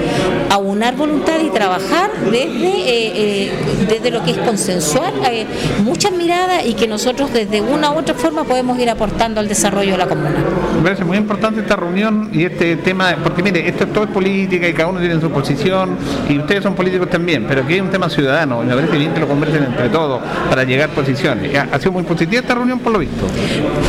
[0.48, 3.52] aunar voluntad y trabajar desde, eh, eh,
[3.88, 5.46] desde lo que es consensuar eh,
[5.82, 9.92] muchas miradas y que nosotros desde una u otra forma podemos ir aportando al desarrollo
[9.92, 10.36] de la comuna.
[10.76, 14.68] Me parece muy importante esta reunión y este tema, porque mire, esto todo es política
[14.68, 15.96] y cada uno tiene su posición
[16.28, 19.12] y ustedes son políticos también, pero aquí hay un tema ciudadano y me parece bien
[19.12, 21.54] que lo conversen entre todos para llegar a posiciones.
[21.54, 23.26] Ha sido muy positiva esta reunión por lo visto.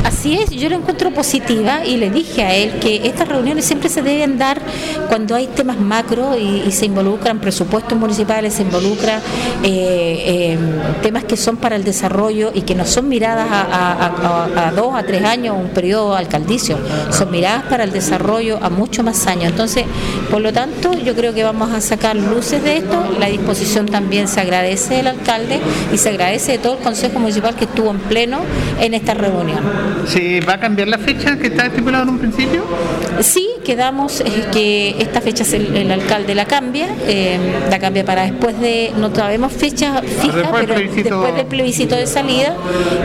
[0.04, 3.90] Así es, yo la encuentro positiva y le dije a él que estas reuniones siempre
[3.90, 4.62] se deben dar
[5.08, 9.20] cuando hay temas macro y, se involucran presupuestos municipales, se involucran
[9.64, 10.58] eh, eh,
[11.02, 15.24] temas que son para el desarrollo y que no son miradas a, dos, a tres
[15.24, 16.78] años, un periodo alcaldicio,
[17.12, 19.52] son miradas para el desarrollo a mucho más años.
[19.52, 19.86] Entonces,
[20.30, 23.04] por lo tanto, yo creo que vamos a sacar luces de esto.
[23.20, 25.60] La disposición también se agradece del alcalde
[25.94, 28.40] y se agradece de todo el Consejo Municipal que estuvo en pleno
[28.80, 29.60] en esta reunión.
[30.06, 32.64] ¿Se va a cambiar la fecha que está estipulada en un principio?
[33.22, 37.38] Sí, quedamos que esta fecha el, alcalde la cambia, eh,
[37.70, 42.56] la cambia para después de, no sabemos fecha fija, pero después del plebiscito de salida,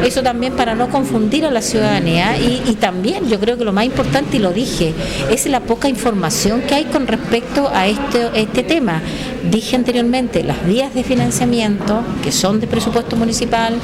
[0.04, 3.72] eso también para no confundir a la ciudadanía y, y también yo creo que lo
[3.72, 4.92] más importante, y lo dije,
[5.30, 9.02] es la poca información que hay con respecto a este, este tema.
[9.50, 13.78] Dije anteriormente, las vías de financiamiento, que son de presupuesto municipal,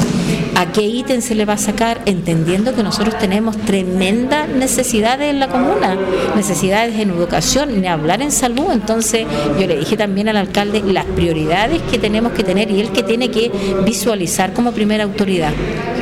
[0.57, 5.39] a qué ítem se le va a sacar, entendiendo que nosotros tenemos tremendas necesidades en
[5.39, 5.97] la comuna,
[6.35, 8.67] necesidades en educación, ni hablar en salud.
[8.73, 9.27] Entonces,
[9.59, 13.03] yo le dije también al alcalde las prioridades que tenemos que tener y él que
[13.03, 13.51] tiene que
[13.85, 15.53] visualizar como primera autoridad.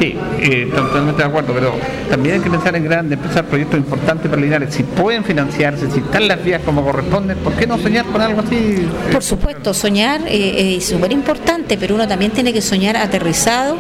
[0.01, 1.75] Sí, eh, totalmente de acuerdo, pero
[2.09, 4.75] también hay que pensar en grande, empezar proyectos importantes para Linares.
[4.75, 8.41] Si pueden financiarse, si están las vías como corresponden, ¿por qué no soñar con algo
[8.41, 8.89] así?
[9.13, 13.77] Por supuesto, soñar eh, es súper importante, pero uno también tiene que soñar aterrizado,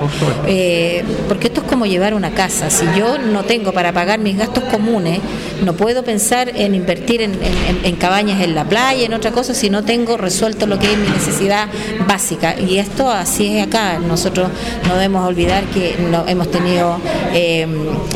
[0.46, 2.70] eh, porque esto es como llevar una casa.
[2.70, 5.20] Si yo no tengo para pagar mis gastos comunes,
[5.64, 9.84] no puedo pensar en invertir en, cabañas en la playa, en otra cosa, si no
[9.84, 11.68] tengo resuelto lo que es mi necesidad
[12.06, 12.58] básica.
[12.58, 13.98] Y esto así es acá.
[13.98, 14.48] Nosotros
[14.88, 16.98] no debemos olvidar que no, hemos tenido
[17.34, 17.66] eh,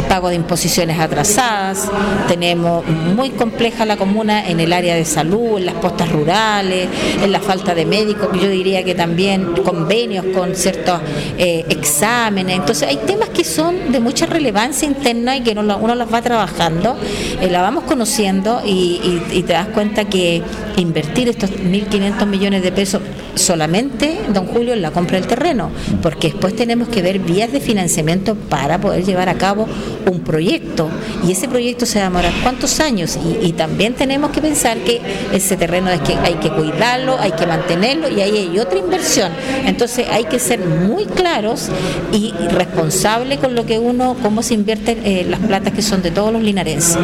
[0.09, 1.90] pago de imposiciones atrasadas,
[2.29, 6.88] tenemos muy compleja la comuna en el área de salud, en las postas rurales,
[7.23, 11.01] en la falta de médicos, yo diría que también convenios con ciertos
[11.39, 12.57] eh, exámenes.
[12.57, 16.23] Entonces hay temas que son de mucha relevancia interna y que uno, uno los va
[16.23, 16.97] trabajando,
[17.41, 20.43] eh, la vamos conociendo y, y te das cuenta que
[20.77, 23.03] invertir estos 1.500 millones de pesos
[23.35, 25.70] solamente, don Julio, en la compra del terreno,
[26.03, 29.66] porque después tenemos que ver vías de financiamiento para poder llevar a cabo
[30.11, 30.88] un proyecto.
[31.27, 33.18] Y ese proyecto se va a demorar cuántos años.
[33.42, 35.01] Y, también tenemos que pensar que
[35.33, 39.33] ese terreno es que hay que cuidarlo, hay que mantenerlo y ahí hay otra inversión.
[39.64, 41.68] Entonces hay que ser muy claros
[42.12, 46.11] y responsables con lo que uno, cómo se invierten eh, las platas que son de
[46.11, 46.99] todos los linarenses.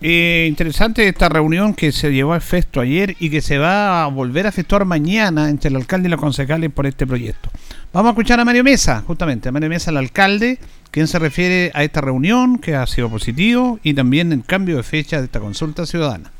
[0.00, 4.08] Eh, interesante esta reunión que se llevó a efecto ayer y que se va a
[4.08, 7.50] volver a efectuar mañana entre el alcalde y los concejales por este proyecto.
[7.92, 10.58] Vamos a escuchar a Mario Mesa, justamente, a Mario Mesa, el alcalde,
[10.90, 14.82] quien se refiere a esta reunión que ha sido positivo y también el cambio de
[14.82, 16.32] fecha de esta consulta ciudadana.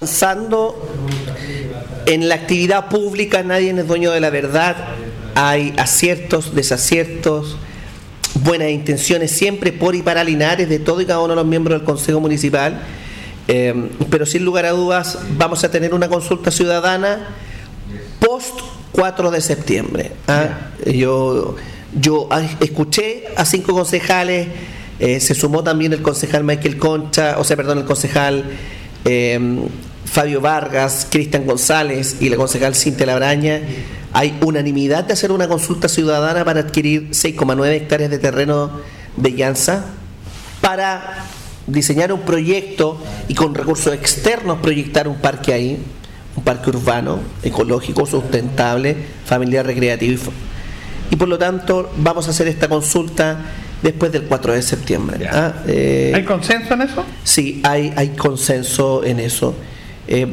[0.00, 0.88] Avanzando
[2.06, 4.88] en la actividad pública, nadie es dueño de la verdad,
[5.34, 7.58] hay aciertos, desaciertos
[8.42, 11.78] buenas intenciones siempre por y para Linares de todo y cada uno de los miembros
[11.78, 12.80] del Consejo Municipal
[13.52, 13.74] Eh,
[14.10, 17.34] pero sin lugar a dudas vamos a tener una consulta ciudadana
[18.20, 18.60] post
[18.92, 20.12] 4 de septiembre.
[20.28, 20.70] ¿ah?
[20.86, 21.56] Yo,
[21.98, 22.28] yo
[22.60, 24.46] escuché a cinco concejales,
[25.00, 28.44] eh, se sumó también el concejal Michael Concha, o sea, perdón, el concejal
[29.04, 29.40] eh,
[30.04, 33.62] Fabio Vargas, Cristian González y la concejal Cintia Labraña.
[34.12, 38.70] Hay unanimidad de hacer una consulta ciudadana para adquirir 6,9 hectáreas de terreno
[39.16, 39.84] de Llanza
[40.60, 41.26] para
[41.66, 45.84] diseñar un proyecto y con recursos externos proyectar un parque ahí
[46.36, 50.32] un parque urbano, ecológico, sustentable, familiar, recreativo.
[51.10, 53.38] Y, por lo tanto vamos a hacer esta consulta
[53.82, 55.28] después del 4 de septiembre.
[55.30, 55.54] ¿ah?
[55.66, 57.04] Eh, ¿Hay consenso en eso?
[57.24, 59.54] Sí, hay, hay consenso en eso.
[60.06, 60.28] Eh,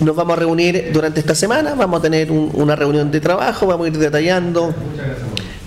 [0.00, 3.86] nos vamos a reunir durante esta semana, vamos a tener una reunión de trabajo, vamos
[3.86, 4.74] a ir detallando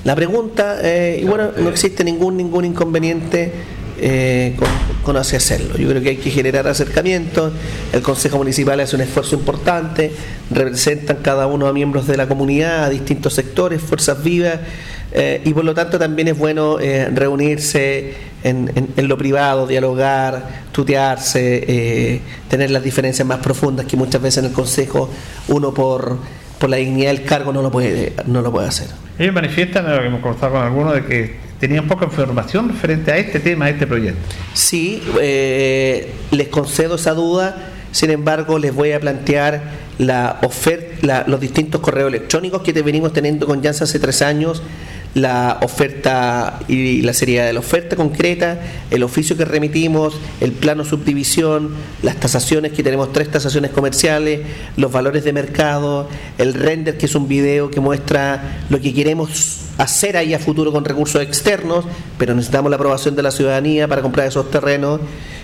[0.04, 3.52] la pregunta eh, y bueno, no existe ningún ningún inconveniente
[4.04, 4.56] eh,
[5.04, 5.78] con, hacerlo.
[5.78, 7.52] Yo creo que hay que generar acercamientos,
[7.92, 10.12] el Consejo Municipal hace un esfuerzo importante,
[10.50, 14.60] representan cada uno a miembros de la comunidad, a distintos sectores, fuerzas vivas,
[15.12, 22.22] eh, y por lo tanto también es bueno eh, reunirse en, lo privado, dialogar, tutearse,
[22.50, 25.10] tener las diferencias más profundas que muchas veces en el Consejo
[25.48, 26.18] uno por
[26.62, 28.88] por la dignidad del cargo no lo puede no lo puede hacer.
[29.18, 33.18] Ellos manifiestan, lo que hemos conversado con algunos, de que tenían poca información referente a
[33.18, 34.20] este tema, a este proyecto.
[34.54, 37.56] Sí, eh, les concedo esa duda,
[37.92, 39.62] sin embargo les voy a plantear
[39.98, 44.62] la oferta, los distintos correos electrónicos que venimos teniendo con Janssen hace tres años
[45.14, 50.86] la oferta y la seriedad de la oferta concreta, el oficio que remitimos, el plano
[50.86, 54.42] subdivisión, las tasaciones, que tenemos tres tasaciones comerciales,
[54.78, 59.60] los valores de mercado, el render, que es un video que muestra lo que queremos
[59.78, 61.86] hacer ahí a futuro con recursos externos,
[62.18, 65.02] pero necesitamos la aprobación de la ciudadanía para comprar esos terrenos.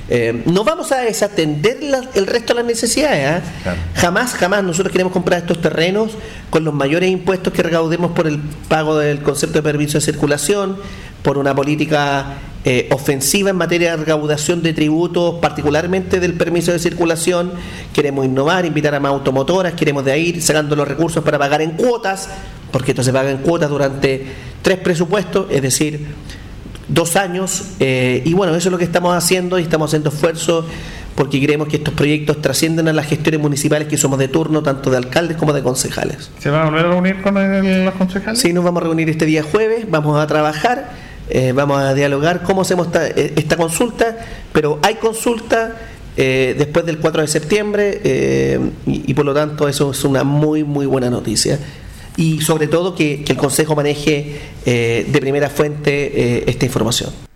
[0.09, 1.79] Eh, no vamos a desatender
[2.13, 3.43] el resto de las necesidades.
[3.65, 3.75] ¿ah?
[3.95, 6.11] Jamás, jamás nosotros queremos comprar estos terrenos
[6.49, 8.39] con los mayores impuestos que recaudemos por el
[8.69, 10.77] pago del concepto de permiso de circulación,
[11.23, 16.79] por una política eh, ofensiva en materia de recaudación de tributos, particularmente del permiso de
[16.79, 17.51] circulación.
[17.93, 21.61] Queremos innovar, invitar a más automotoras, queremos de ahí ir sacando los recursos para pagar
[21.61, 22.29] en cuotas,
[22.71, 24.25] porque esto se paga en cuotas durante
[24.61, 26.07] tres presupuestos, es decir,
[26.87, 30.65] dos años eh, y bueno, eso es lo que estamos haciendo y estamos haciendo esfuerzos
[31.15, 34.91] porque creemos que estos proyectos trascienden a las gestiones municipales que somos de turno, tanto
[34.91, 36.29] de alcaldes como de concejales.
[36.37, 37.33] ¿Se van a volver a reunir con
[37.85, 38.39] los concejales?
[38.39, 40.91] Sí, nos vamos a reunir este día jueves, vamos a trabajar,
[41.29, 44.17] eh, vamos a dialogar cómo hacemos esta, eh, esta consulta,
[44.53, 45.75] pero hay consulta
[46.15, 50.87] después del 4 de septiembre y, y por lo tanto eso es una muy, muy
[50.87, 51.59] buena noticia
[52.17, 57.27] y sobre todo que, el Consejo maneje eh, de primera fuente eh, esta información.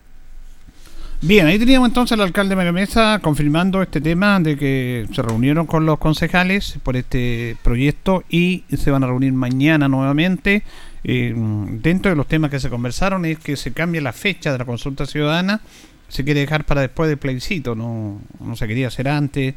[1.24, 5.68] Bien, ahí teníamos entonces al alcalde Mario Mesa confirmando este tema de que se reunieron
[5.68, 10.64] con los concejales por este proyecto y se van a reunir mañana nuevamente.
[11.04, 14.58] Eh, dentro de los temas que se conversaron es que se cambie la fecha de
[14.58, 15.62] la consulta ciudadana,
[16.08, 19.54] se quiere dejar para después del plebiscito, no, no se quería hacer antes.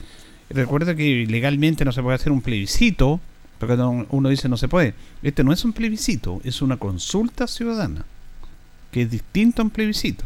[0.51, 3.21] Recuerda que legalmente no se puede hacer un plebiscito
[3.59, 4.95] porque uno dice no se puede.
[5.23, 8.05] Este no es un plebiscito, es una consulta ciudadana,
[8.91, 10.25] que es distinto a un plebiscito.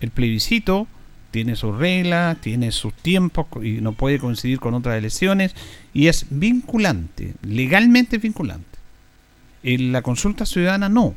[0.00, 0.86] El plebiscito
[1.30, 5.54] tiene sus reglas, tiene sus tiempos y no puede coincidir con otras elecciones
[5.92, 8.78] y es vinculante, legalmente vinculante.
[9.62, 11.14] En la consulta ciudadana no.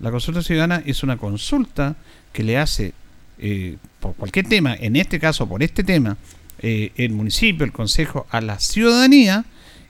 [0.00, 1.94] La consulta ciudadana es una consulta
[2.32, 2.94] que le hace
[3.38, 6.16] eh, por cualquier tema, en este caso por este tema,
[6.58, 9.44] eh, el municipio, el consejo, a la ciudadanía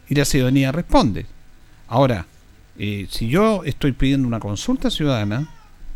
[0.08, 1.26] y la ciudadanía responde.
[1.88, 2.26] Ahora,
[2.78, 5.48] eh, si yo estoy pidiendo una consulta ciudadana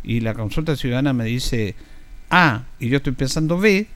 [0.03, 1.75] y la consulta ciudadana me dice
[2.29, 3.87] A y yo estoy pensando B,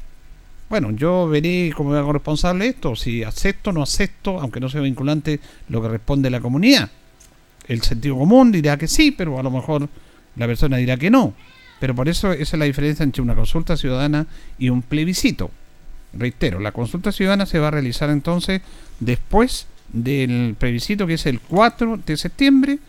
[0.69, 4.81] bueno, yo veré cómo hago responsable esto, si acepto o no acepto, aunque no sea
[4.81, 6.89] vinculante, lo que responde la comunidad.
[7.67, 9.87] El sentido común dirá que sí, pero a lo mejor
[10.35, 11.33] la persona dirá que no.
[11.79, 14.25] Pero por eso esa es la diferencia entre una consulta ciudadana
[14.57, 15.51] y un plebiscito.
[16.13, 18.61] Reitero, la consulta ciudadana se va a realizar entonces
[18.99, 22.79] después del plebiscito que es el 4 de septiembre,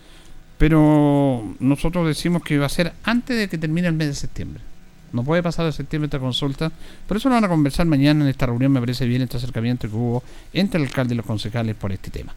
[0.59, 4.63] pero nosotros decimos que va a ser antes de que termine el mes de septiembre.
[5.13, 6.73] No puede pasar de septiembre esta consulta,
[7.07, 9.89] pero eso lo van a conversar mañana en esta reunión, me parece bien este acercamiento
[9.89, 12.35] que hubo entre el alcalde y los concejales por este tema.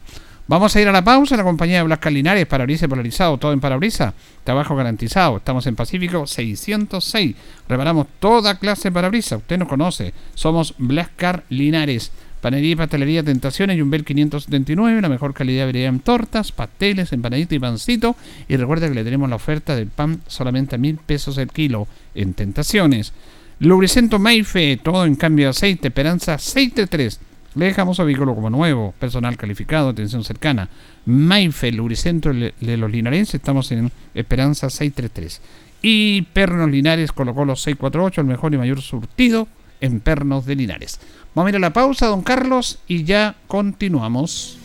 [0.50, 3.52] Vamos a ir a la pausa en la compañía de Blas Linares, parabrisas polarizado, todo
[3.52, 4.14] en parabrisa,
[4.44, 5.36] trabajo garantizado.
[5.36, 7.36] Estamos en Pacífico 606.
[7.68, 9.40] Reparamos toda clase de parabrisas.
[9.40, 10.14] Usted nos conoce.
[10.34, 12.12] Somos Blascar Linares.
[12.40, 17.58] Panería y pastelería Tentaciones, Yumbel 579, la mejor calidad de en tortas, pasteles, empanaditas y
[17.58, 18.16] pancito.
[18.48, 21.88] Y recuerda que le tenemos la oferta del pan solamente a mil pesos el kilo
[22.14, 23.12] en Tentaciones.
[23.58, 27.20] Lubricento Maife, todo en cambio de aceite, Esperanza 633.
[27.56, 30.68] Le dejamos a vehículo como nuevo, personal calificado, atención cercana.
[31.06, 35.40] Maife, lubricento de los linarenses, estamos en Esperanza 633.
[35.82, 39.48] Y Pernos Linares colocó los 648, el mejor y mayor surtido
[39.80, 41.00] en Pernos de Linares.
[41.34, 44.58] Vamos a ir a la pausa, don Carlos, y ya continuamos.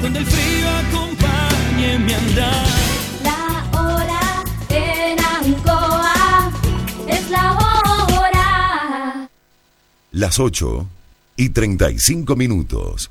[0.00, 2.66] donde el frío acompañe mi andar.
[10.16, 10.86] Las 8
[11.36, 13.10] y 35 minutos.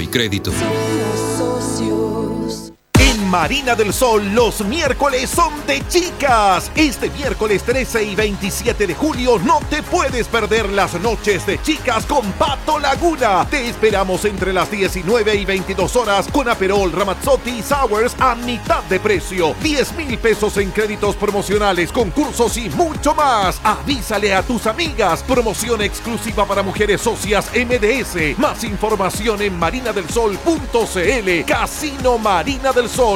[0.00, 0.52] y Crédito.
[3.26, 6.70] Marina del Sol, los miércoles son de chicas.
[6.76, 12.06] Este miércoles 13 y 27 de julio no te puedes perder las noches de chicas
[12.06, 13.44] con Pato Laguna.
[13.50, 18.84] Te esperamos entre las 19 y 22 horas con Aperol, Ramazzotti y Sours a mitad
[18.84, 19.54] de precio.
[19.60, 23.60] 10 mil pesos en créditos promocionales, concursos y mucho más.
[23.64, 25.24] Avísale a tus amigas.
[25.24, 28.38] Promoción exclusiva para mujeres socias MDS.
[28.38, 31.44] Más información en marinadelsol.cl.
[31.44, 33.15] Casino Marina del Sol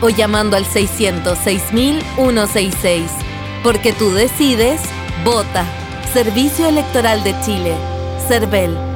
[0.00, 3.02] o llamando al 606.166.
[3.62, 4.80] Porque tú decides,
[5.24, 5.64] vota.
[6.12, 7.74] Servicio Electoral de Chile.
[8.28, 8.95] CERVEL.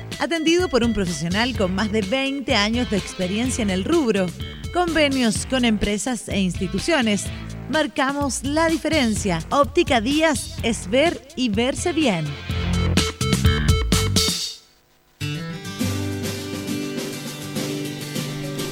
[0.21, 4.27] atendido por un profesional con más de 20 años de experiencia en el rubro,
[4.71, 7.25] convenios con empresas e instituciones.
[7.71, 9.39] Marcamos la diferencia.
[9.49, 12.25] Óptica Díaz es ver y verse bien.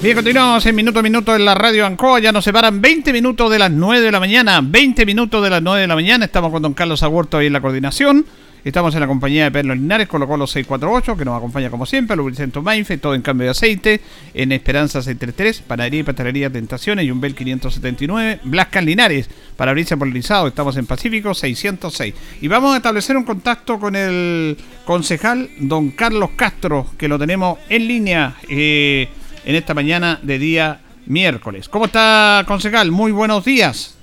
[0.04, 2.20] Bien, continuamos en minuto a minuto en la radio Ancoa.
[2.20, 4.62] Ya nos separan 20 minutos de las 9 de la mañana.
[4.64, 6.26] 20 minutos de las 9 de la mañana.
[6.26, 8.26] Estamos con don Carlos Agurto ahí en la coordinación.
[8.66, 12.18] Estamos en la compañía de Perlo Linares, colocó los 648, que nos acompaña como siempre,
[12.18, 14.02] Lubricento Mainfe, todo en cambio de aceite,
[14.34, 19.96] en Esperanza 633, Panadería y Pastelería Tentaciones, y un Bel 579, Blascan Linares, para abrirse
[19.96, 22.14] polarizado, estamos en Pacífico 606.
[22.42, 27.60] Y vamos a establecer un contacto con el concejal don Carlos Castro, que lo tenemos
[27.70, 29.08] en línea eh,
[29.46, 31.70] en esta mañana de día miércoles.
[31.70, 32.92] ¿Cómo está, concejal?
[32.92, 33.96] Muy buenos días.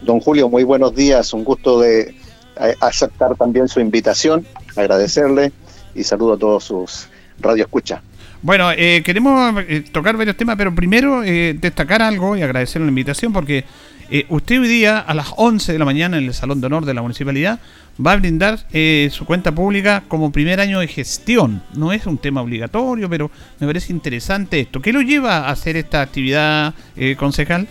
[0.00, 1.32] Don Julio, muy buenos días.
[1.34, 2.14] Un gusto de
[2.80, 4.46] aceptar también su invitación,
[4.76, 5.52] agradecerle
[5.94, 8.00] y saludo a todos sus radioescuchas.
[8.42, 12.88] Bueno, eh, queremos eh, tocar varios temas, pero primero eh, destacar algo y agradecer la
[12.88, 13.64] invitación porque
[14.28, 16.94] usted hoy día a las 11 de la mañana en el Salón de Honor de
[16.94, 17.58] la Municipalidad
[18.04, 18.60] va a brindar
[19.10, 21.60] su cuenta pública como primer año de gestión.
[21.74, 24.80] No es un tema obligatorio, pero me parece interesante esto.
[24.80, 26.72] ¿Qué lo lleva a hacer esta actividad,
[27.16, 27.66] concejal?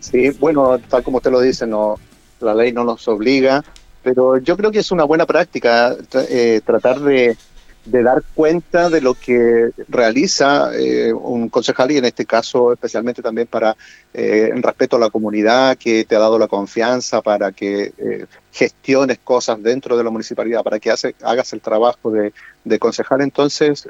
[0.00, 1.96] Sí, bueno, tal como usted lo dice, no,
[2.42, 3.64] la ley no nos obliga,
[4.02, 5.96] pero yo creo que es una buena práctica
[6.28, 7.36] eh, tratar de,
[7.84, 13.46] dar cuenta de lo que realiza eh, un concejal y en este caso especialmente también
[13.46, 13.76] para
[14.14, 19.18] eh, en respeto a la comunidad que te ha dado la confianza para que gestiones
[19.22, 23.20] cosas dentro de la municipalidad, para que hace, hagas el trabajo de, concejal.
[23.20, 23.88] Entonces,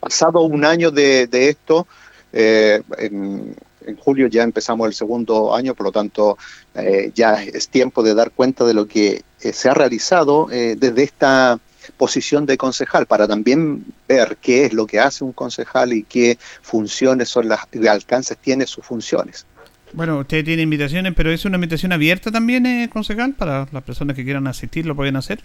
[0.00, 1.86] pasado un año de, de esto,
[2.32, 3.54] en,
[3.86, 6.38] en julio ya empezamos el segundo año, por lo tanto
[6.74, 10.76] eh, ya es tiempo de dar cuenta de lo que eh, se ha realizado eh,
[10.78, 11.58] desde esta
[11.96, 16.38] posición de concejal para también ver qué es lo que hace un concejal y qué
[16.62, 19.46] funciones son las alcances tiene sus funciones.
[19.92, 24.24] Bueno, usted tiene invitaciones, pero es una invitación abierta también, concejal, para las personas que
[24.24, 25.40] quieran asistir, lo pueden hacer.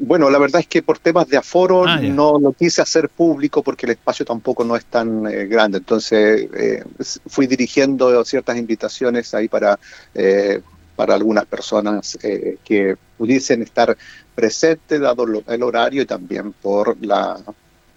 [0.00, 3.62] Bueno, la verdad es que por temas de aforo ah, no lo quise hacer público
[3.64, 5.78] porque el espacio tampoco no es tan eh, grande.
[5.78, 6.84] Entonces eh,
[7.26, 9.78] fui dirigiendo ciertas invitaciones ahí para,
[10.14, 10.60] eh,
[10.94, 12.16] para algunas personas
[12.64, 13.96] que pudiesen estar
[14.36, 17.36] presentes, dado el horario y también por la,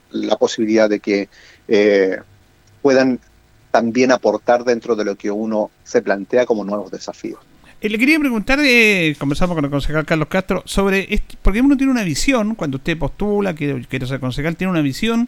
[0.10, 1.30] la posibilidad de que
[2.82, 3.20] puedan
[3.70, 7.40] también aportar dentro de lo que uno se plantea como nuevos desafíos.
[7.82, 11.76] Eh, le quería preguntar, eh, conversamos con el concejal Carlos Castro, sobre, esto, porque uno
[11.76, 15.28] tiene una visión, cuando usted postula, que quiere ser concejal, tiene una visión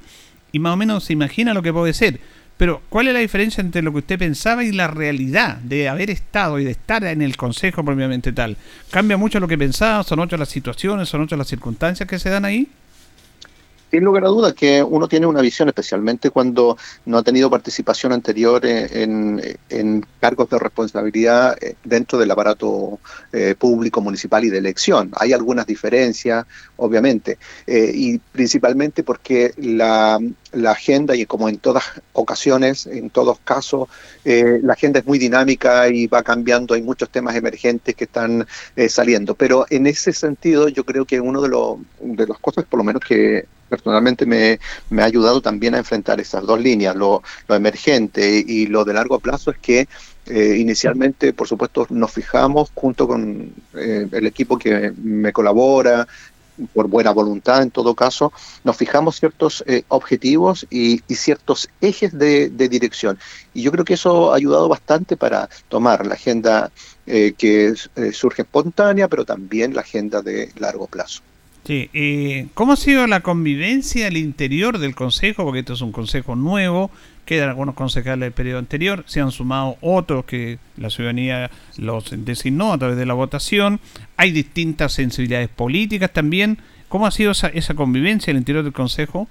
[0.51, 2.19] y más o menos se imagina lo que puede ser.
[2.57, 6.11] Pero, ¿cuál es la diferencia entre lo que usted pensaba y la realidad de haber
[6.11, 8.55] estado y de estar en el consejo propiamente tal?
[8.91, 10.03] ¿Cambia mucho lo que pensaba?
[10.03, 11.09] ¿Son otras las situaciones?
[11.09, 12.67] ¿Son otras las circunstancias que se dan ahí?
[13.93, 18.11] Sin lugar a dudas que uno tiene una visión, especialmente cuando no ha tenido participación
[18.11, 19.39] anterior en,
[20.19, 22.99] cargos de responsabilidad eh, dentro del aparato
[23.31, 25.11] eh, público, municipal y de elección.
[25.15, 27.37] Hay algunas diferencias, obviamente,
[27.67, 30.17] eh, y principalmente porque la,
[30.53, 31.83] la, agenda, y como en todas
[32.13, 33.89] ocasiones, en todos casos,
[34.23, 38.47] la agenda es muy dinámica y va cambiando, hay muchos temas emergentes que están
[38.87, 39.35] saliendo.
[39.35, 42.83] Pero en ese sentido, yo creo que uno de, los de las cosas, por lo
[42.85, 44.59] menos que personalmente me,
[45.01, 49.49] ha ayudado también a enfrentar esas dos líneas, lo, emergente y lo de largo plazo
[49.49, 49.87] es que
[50.27, 56.07] eh, inicialmente, por supuesto, nos fijamos junto con eh, el equipo que me colabora,
[56.71, 58.31] por buena voluntad en todo caso,
[58.63, 63.17] nos fijamos ciertos eh, objetivos y, ciertos ejes de, dirección.
[63.55, 66.71] Y yo creo que eso ha ayudado bastante para tomar la agenda
[67.05, 67.73] que
[68.13, 71.21] surge espontánea, pero también la agenda de largo plazo.
[71.65, 75.45] Sí, eh, ¿cómo ha sido la convivencia al interior del Consejo?
[75.45, 76.91] Porque esto es un Consejo nuevo,
[77.25, 82.73] quedan algunos concejales del periodo anterior, se han sumado otros que la ciudadanía los designó
[82.73, 83.79] a través de la votación,
[84.17, 86.57] hay distintas sensibilidades políticas también.
[86.89, 89.27] ¿Cómo ha sido esa, esa convivencia al interior del Consejo?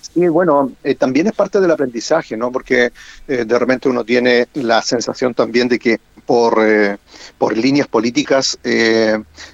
[0.00, 2.50] Sí, bueno, eh, también es parte del aprendizaje, ¿no?
[2.50, 2.90] Porque
[3.28, 6.96] eh, de repente uno tiene la sensación también de que por, eh,
[7.38, 8.58] por líneas políticas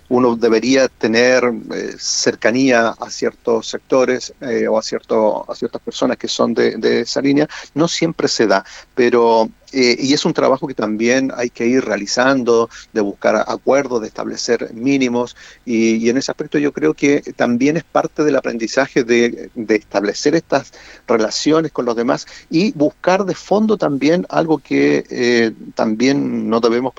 [0.08, 1.52] uno debería tener
[1.98, 4.32] cercanía a ciertos sectores
[4.68, 7.48] o a, cierto, a ciertas personas que son de, de esa línea.
[7.74, 11.84] No siempre se da, pero eh, y es un trabajo que también hay que ir
[11.84, 15.34] realizando, de buscar acuerdos, de establecer mínimos,
[15.64, 20.72] y, en ese aspecto yo creo que también es parte del aprendizaje de, establecer estas
[21.06, 26.92] relaciones con los demás y buscar de fondo también algo que eh, también no debemos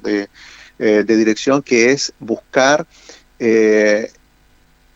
[0.00, 0.28] perdernos
[0.78, 2.86] de, eh, dirección, que es buscar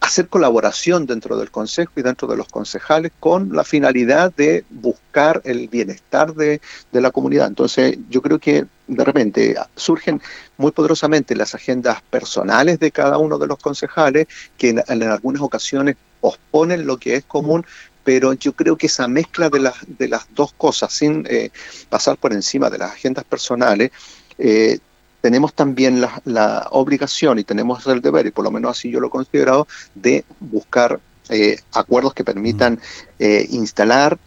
[0.05, 5.40] hacer colaboración dentro del Consejo y dentro de los concejales con la finalidad de buscar
[5.44, 6.61] el bienestar de,
[6.92, 7.46] la comunidad.
[7.46, 10.20] Entonces, yo creo que de repente surgen
[10.59, 14.26] muy poderosamente las agendas personales de cada uno de los concejales,
[14.59, 17.64] que en, algunas ocasiones posponen lo que es común,
[18.05, 21.50] pero yo creo que esa mezcla de las, de las dos cosas, sin eh,
[21.88, 23.90] pasar por encima de las agendas personales,
[24.36, 24.78] eh,
[25.25, 29.07] tenemos también la, obligación y tenemos el deber, y por lo menos así yo lo
[29.07, 31.01] he considerado, de buscar
[31.31, 32.79] eh, acuerdos que permitan
[33.18, 34.18] eh, instalar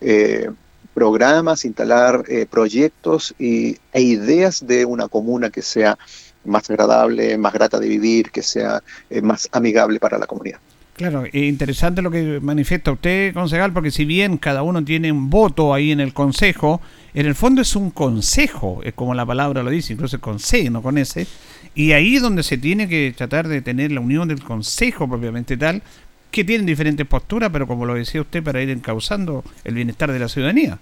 [0.00, 0.50] eh,
[0.94, 5.98] programas, instalar proyectos y, e ideas de una comuna que sea
[6.46, 8.82] más agradable, más grata de vivir, que sea
[9.20, 10.58] más amigable para la comunidad.
[10.94, 15.74] Claro, interesante lo que manifiesta usted, concejal, porque si bien cada uno tiene un voto
[15.74, 16.80] ahí en el consejo,
[17.16, 20.68] en el fondo es un consejo, es como la palabra lo dice, incluso con C,
[20.68, 21.26] no con S,
[21.74, 25.56] y ahí es donde se tiene que tratar de tener la unión del consejo propiamente
[25.56, 25.82] tal,
[26.30, 30.18] que tienen diferentes posturas, pero como lo decía usted, para ir encauzando el bienestar de
[30.18, 30.78] la ciudadanía.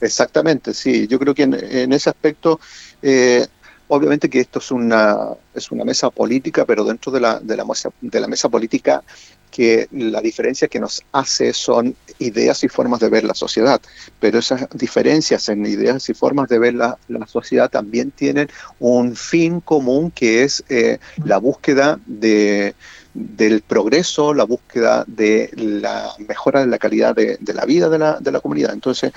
[0.00, 2.60] Exactamente, sí, yo creo que en, ese aspecto
[3.02, 3.46] eh,
[3.92, 7.64] Obviamente que esto es una, es una mesa política, pero dentro de la, de, la
[7.64, 9.02] mesa, de la mesa política
[9.50, 13.80] que la diferencia que nos hace son ideas y formas de ver la sociedad,
[14.20, 18.48] pero esas diferencias en ideas y formas de ver la, sociedad también tienen
[18.78, 22.74] un fin común que es eh, la búsqueda de,
[23.14, 27.98] del progreso, la búsqueda de la mejora de la calidad de, de la vida de
[27.98, 28.72] la, de la comunidad.
[28.72, 29.12] Entonces,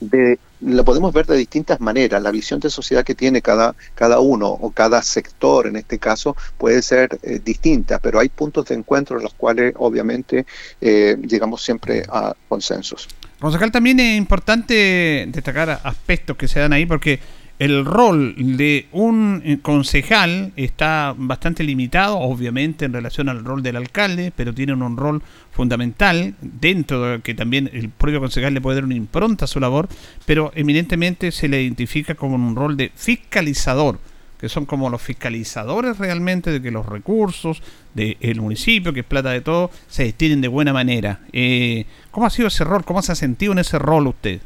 [0.00, 2.22] de, lo podemos ver de distintas maneras.
[2.22, 6.36] La visión de sociedad que tiene cada, cada uno o cada sector en este caso
[6.58, 10.46] puede ser eh, distinta, pero hay puntos de encuentro en los cuales obviamente
[10.80, 13.08] eh, llegamos siempre a consensos.
[13.38, 17.20] Concejal, también es importante destacar aspectos que se dan ahí porque
[17.58, 23.76] el rol de un eh, concejal está bastante limitado, obviamente, en relación al rol del
[23.76, 28.76] alcalde, pero tienen un rol fundamental dentro de que también el propio concejal le puede
[28.76, 29.88] dar una impronta a su labor,
[30.26, 33.98] pero eminentemente se le identifica como un rol de fiscalizador,
[34.38, 37.62] que son como los fiscalizadores realmente de que los recursos
[37.94, 41.20] del municipio, que es plata de todo, se destinen de buena manera.
[41.32, 42.84] Eh, ¿Cómo ha sido ese rol?
[42.84, 44.40] ¿Cómo se ha sentido en ese rol usted?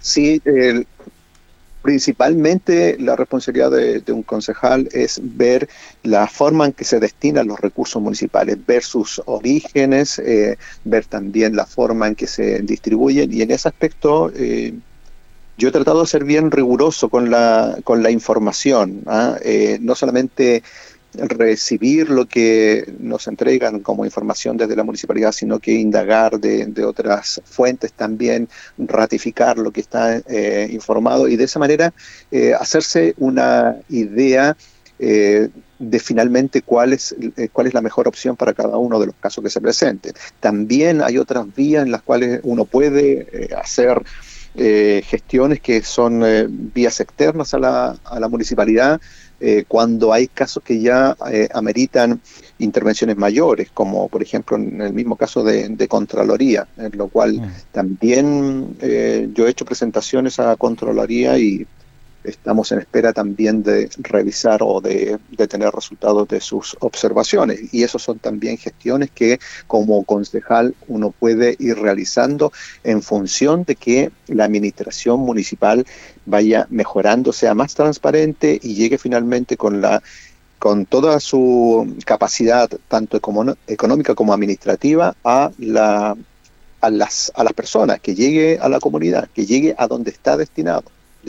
[0.00, 0.86] Sí, el,
[1.88, 5.70] Principalmente la responsabilidad de, un concejal es ver
[6.02, 11.56] la forma en que se destinan los recursos municipales, ver sus orígenes, eh, ver también
[11.56, 14.74] la forma en que se distribuyen y en ese aspecto eh,
[15.56, 19.38] yo he tratado de ser bien riguroso con la, con la información, ¿ah?
[19.42, 20.62] eh, no solamente
[21.14, 27.40] recibir lo que nos entregan como información desde la municipalidad, sino que indagar de, otras
[27.44, 31.92] fuentes también, ratificar lo que está eh, informado y de esa manera
[32.30, 34.56] eh, hacerse una idea
[34.98, 35.48] eh,
[35.78, 37.14] de finalmente cuál es,
[37.52, 40.12] cuál es la mejor opción para cada uno de los casos que se presenten.
[40.40, 44.02] También hay otras vías en las cuales uno puede hacer
[44.54, 46.22] gestiones que son
[46.74, 49.00] vías externas a la, a la municipalidad,
[49.40, 52.20] eh, cuando hay casos que ya eh, ameritan
[52.58, 57.52] intervenciones mayores, como por ejemplo en el mismo caso de, Contraloría, en lo cual mm.
[57.70, 61.64] también eh, yo he hecho presentaciones a Contraloría y
[62.24, 67.72] estamos en espera también de revisar o de, tener resultados de sus observaciones.
[67.72, 72.52] Y eso son también gestiones que como concejal uno puede ir realizando
[72.84, 75.86] en función de que la administración municipal
[76.26, 80.02] vaya mejorando, sea más transparente y llegue finalmente con la
[80.58, 83.20] con toda su capacidad, tanto
[83.68, 86.16] económica como administrativa, a la
[86.80, 90.36] a las, a las personas, que llegue a la comunidad, que llegue a donde está
[90.36, 90.84] destinado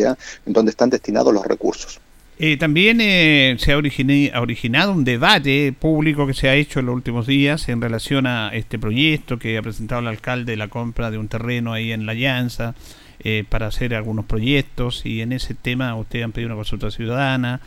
[0.07, 1.99] en donde están destinados los recursos.
[2.41, 6.95] Eh, también eh, se ha, originado un debate público que se ha hecho en los
[6.95, 11.11] últimos días en relación a este proyecto que ha presentado el alcalde de la compra
[11.11, 12.75] de un terreno ahí en La Llanza
[13.19, 17.59] eh, para hacer algunos proyectos y en ese tema ustedes han pedido una consulta ciudadana,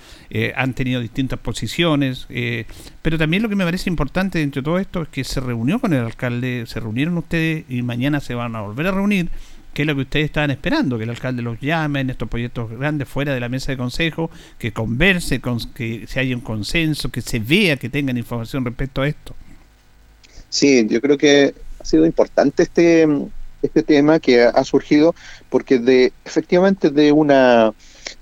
[0.57, 2.27] han tenido distintas posiciones,
[3.03, 5.81] pero también lo que me parece importante dentro de todo esto es que se reunió
[5.81, 9.29] con el alcalde, se reunieron ustedes y mañana se van a volver a reunir
[9.73, 12.71] que es lo que ustedes estaban esperando, que el alcalde los llame en estos proyectos
[12.71, 17.11] grandes fuera de la mesa de consejo, que converse, con, que se haya un consenso,
[17.11, 19.35] que se vea, que tengan información respecto a esto.
[20.49, 23.07] Sí, yo creo que ha sido importante este,
[23.63, 25.15] este tema que ha surgido
[25.49, 27.73] porque de efectivamente de una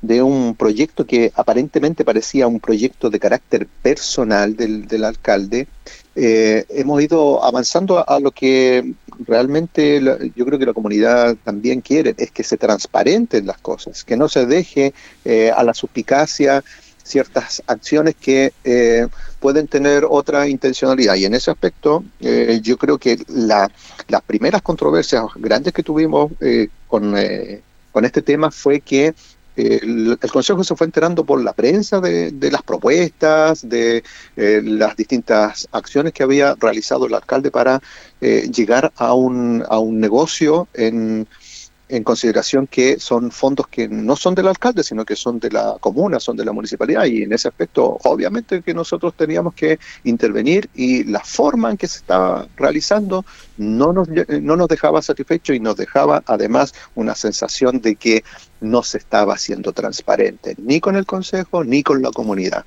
[0.03, 5.66] de un proyecto que aparentemente parecía un proyecto de carácter personal del, del alcalde,
[6.14, 8.94] eh, hemos ido avanzando a, lo que
[9.26, 10.00] realmente
[10.34, 14.28] yo creo que la comunidad también quiere, es que se transparenten las cosas, que no
[14.28, 14.92] se deje
[15.24, 16.62] eh, a la suspicacia
[17.10, 19.06] ciertas acciones que eh,
[19.40, 21.16] pueden tener otra intencionalidad.
[21.16, 23.70] Y en ese aspecto, eh, yo creo que la,
[24.08, 27.14] las primeras controversias grandes que tuvimos eh, con,
[27.92, 29.14] con este tema fue que
[29.57, 34.03] el, Consejo se fue enterando por la prensa de, de las propuestas, de
[34.36, 37.80] las distintas acciones que había realizado el alcalde para
[38.20, 41.26] llegar a un, a un negocio en
[41.91, 45.76] en consideración que son fondos que no son del alcalde, sino que son de la
[45.80, 50.70] comuna, son de la municipalidad, y en ese aspecto obviamente que nosotros teníamos que intervenir
[50.74, 53.24] y la forma en que se estaba realizando
[53.59, 58.24] no nos, no nos dejaba satisfechos y nos dejaba además una sensación de que
[58.61, 62.64] no se estaba haciendo transparente, ni con el Consejo ni con la comunidad.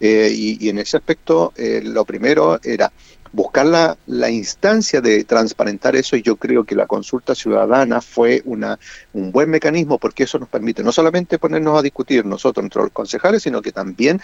[0.00, 2.90] Eh, y, en ese aspecto, eh, lo primero era
[3.32, 8.42] buscar la, la, instancia de transparentar eso y yo creo que la consulta ciudadana fue
[8.44, 8.78] una,
[9.12, 12.90] un buen mecanismo porque eso nos permite no solamente ponernos a discutir nosotros entre los
[12.90, 14.20] concejales, sino que también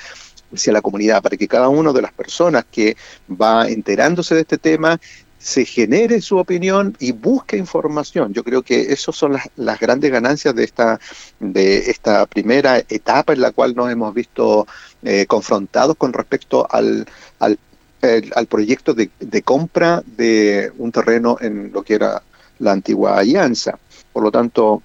[0.53, 2.97] hacia la comunidad, para que cada una de las personas que
[3.31, 5.01] va enterándose de este tema
[5.39, 8.33] se genere su opinión y busque información.
[8.33, 10.99] Yo creo que esas son las, las, grandes ganancias de esta,
[11.39, 14.67] de esta primera etapa en la cual nos hemos visto
[15.05, 17.07] eh, confrontados con respecto al,
[17.39, 17.59] al
[18.03, 19.11] al proyecto de,
[19.43, 22.23] compra de un terreno en lo que era
[22.59, 23.79] la antigua alianza.
[24.13, 24.83] Por lo tanto,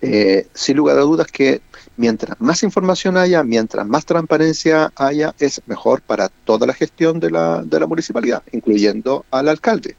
[0.00, 1.62] eh, sin lugar a dudas que
[1.96, 7.30] mientras más información haya, mientras más transparencia haya, es mejor para toda la gestión de
[7.30, 9.96] la, de la municipalidad, incluyendo al alcalde.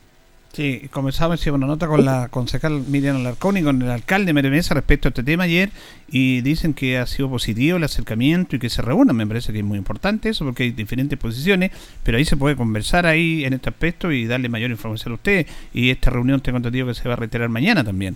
[0.55, 4.73] Sí, comenzamos hicimos una nota con la concejal Miriam Alarcón y con el alcalde Meremesa
[4.73, 5.69] respecto a este tema ayer
[6.07, 9.17] y dicen que ha sido positivo el acercamiento y que se reúnan.
[9.17, 11.71] Me parece que es muy importante eso porque hay diferentes posiciones,
[12.03, 15.45] pero ahí se puede conversar ahí en este aspecto y darle mayor información a usted.
[15.73, 18.15] Y esta reunión tengo entendido que se va a reiterar mañana también.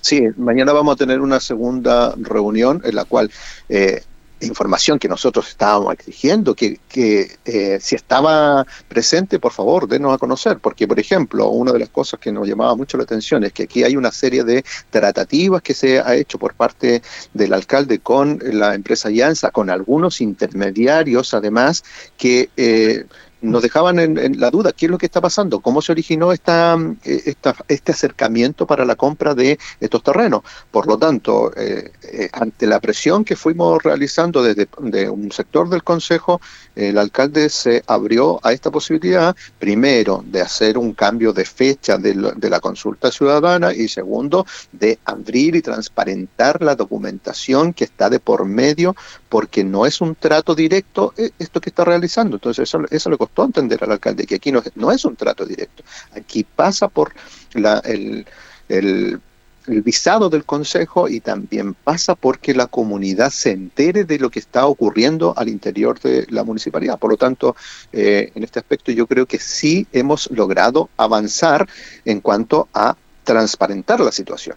[0.00, 3.30] Sí, mañana vamos a tener una segunda reunión en la cual
[3.68, 4.02] eh,
[4.40, 10.18] información que nosotros estábamos exigiendo, que, que eh, si estaba presente, por favor, denos a
[10.18, 13.52] conocer, porque, por ejemplo, una de las cosas que nos llamaba mucho la atención es
[13.52, 17.02] que aquí hay una serie de tratativas que se ha hecho por parte
[17.34, 21.84] del alcalde con la empresa Llanza, con algunos intermediarios, además,
[22.16, 22.50] que...
[22.56, 23.06] Eh,
[23.42, 26.76] nos dejaban en, la duda qué es lo que está pasando, cómo se originó esta,
[27.04, 30.42] eh, esta, este acercamiento para la compra de estos terrenos.
[30.70, 35.68] Por lo tanto, eh, eh, ante la presión que fuimos realizando desde de un sector
[35.68, 36.40] del Consejo,
[36.74, 42.32] el alcalde se abrió a esta posibilidad, primero, de hacer un cambio de fecha de,
[42.36, 48.20] de la consulta ciudadana y segundo, de abrir y transparentar la documentación que está de
[48.20, 48.94] por medio,
[49.28, 52.36] porque no es un trato directo esto que está realizando.
[52.36, 55.44] Entonces, eso, eso le costó entender al alcalde que aquí no, no es un trato
[55.44, 55.82] directo,
[56.14, 57.12] aquí pasa por
[57.54, 58.26] la, el,
[58.68, 59.20] el,
[59.66, 64.66] visado del Consejo y también pasa porque la comunidad se entere de lo que está
[64.66, 66.98] ocurriendo al interior de la municipalidad.
[66.98, 67.54] Por lo tanto,
[67.92, 71.68] eh, en este aspecto yo creo que sí hemos logrado avanzar
[72.04, 74.56] en cuanto a transparentar la situación.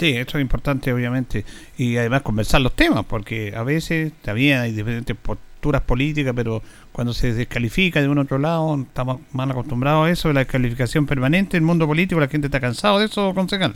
[0.00, 1.44] Sí, esto es importante, obviamente,
[1.76, 5.14] y además conversar los temas, porque a veces también hay diferentes
[5.60, 10.28] posturas políticas, pero cuando se descalifica de un otro lado, estamos mal acostumbrados a eso,
[10.28, 13.74] de la descalificación permanente en el mundo político, la gente está cansado de eso, concejal.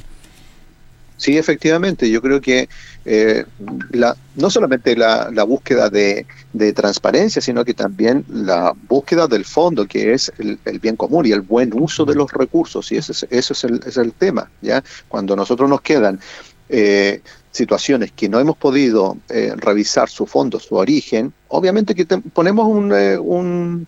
[1.19, 2.69] Sí, efectivamente, yo creo que
[3.05, 3.45] eh,
[3.91, 6.25] la, no solamente la, búsqueda de,
[6.75, 11.43] transparencia, sino que también la búsqueda del fondo, que es el, bien común y el
[11.43, 14.83] buen uso de los recursos, y ese es, ese es, el, es el tema, ¿ya?
[15.07, 16.19] Cuando nosotros nos quedan
[16.71, 17.21] eh,
[17.55, 22.93] situaciones que no hemos podido eh, revisar su fondo, su origen, obviamente que ponemos un,
[22.93, 23.87] eh, un,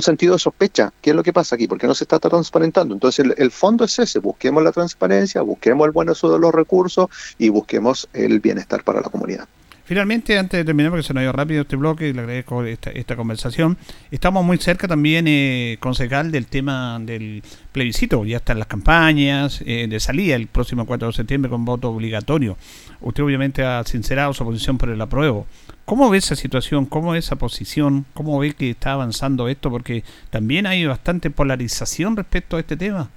[0.00, 0.92] sentido de sospecha.
[1.02, 1.66] ¿Qué es lo que pasa aquí?
[1.66, 2.94] Porque no se está transparentando.
[2.94, 7.08] Entonces el, fondo es ese, busquemos la transparencia, busquemos el buen uso de los recursos
[7.38, 9.48] y busquemos el bienestar para la comunidad.
[9.92, 12.88] Finalmente, antes de terminar, porque se nos ha ido rápido este bloque le agradezco esta,
[12.92, 13.76] esta conversación,
[14.10, 18.24] estamos muy cerca también, eh, concejal, del tema del plebiscito.
[18.24, 22.56] Ya están las campañas eh, de salida el próximo 4 de septiembre con voto obligatorio.
[23.02, 25.46] Usted obviamente ha sincerado su posición por el apruebo.
[25.84, 26.86] ¿Cómo ve esa situación?
[26.86, 28.06] ¿Cómo ve esa posición?
[28.14, 29.68] ¿Cómo ve que está avanzando esto?
[29.68, 33.10] Porque también hay bastante polarización respecto a este tema.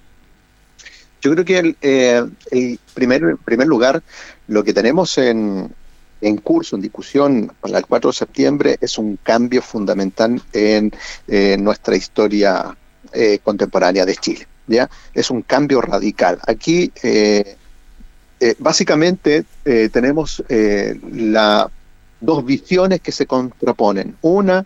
[1.22, 4.04] Yo creo que el, eh, primer, en primer lugar,
[4.50, 5.72] lo que tenemos en,
[6.22, 10.92] en curso, en discusión para el 4 de septiembre, es un cambio fundamental en
[11.64, 12.76] nuestra historia
[13.18, 14.46] eh, contemporánea de Chile.
[14.68, 14.90] ¿ya?
[15.14, 16.38] Es un cambio radical.
[16.46, 17.56] Aquí, eh,
[18.40, 21.70] eh, básicamente, tenemos la,
[22.20, 24.18] dos visiones que se contraponen.
[24.22, 24.66] Una,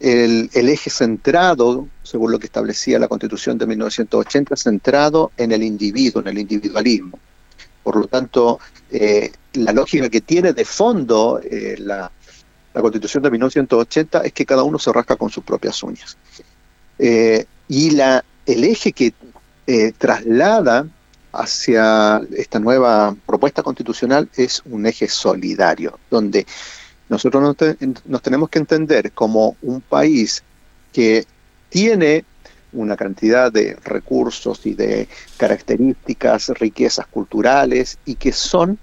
[0.00, 5.62] el, el, eje centrado, según lo que establecía la Constitución de 1980, centrado en el
[5.62, 7.18] individuo, en el individualismo.
[7.82, 8.58] Por lo tanto,
[8.90, 12.10] eh, la lógica que tiene de fondo eh, la,
[12.72, 16.16] constitución de 1980 es que cada uno se rasca con sus propias uñas.
[16.98, 19.12] Eh, y la, el eje que
[19.98, 20.86] traslada
[21.32, 26.46] hacia esta nueva propuesta constitucional es un eje solidario, donde
[27.08, 27.42] nosotros
[28.06, 30.42] nos, tenemos que entender como un país
[30.92, 31.26] que
[31.68, 32.24] tiene
[32.72, 38.78] una cantidad de recursos y de características, riquezas culturales y que son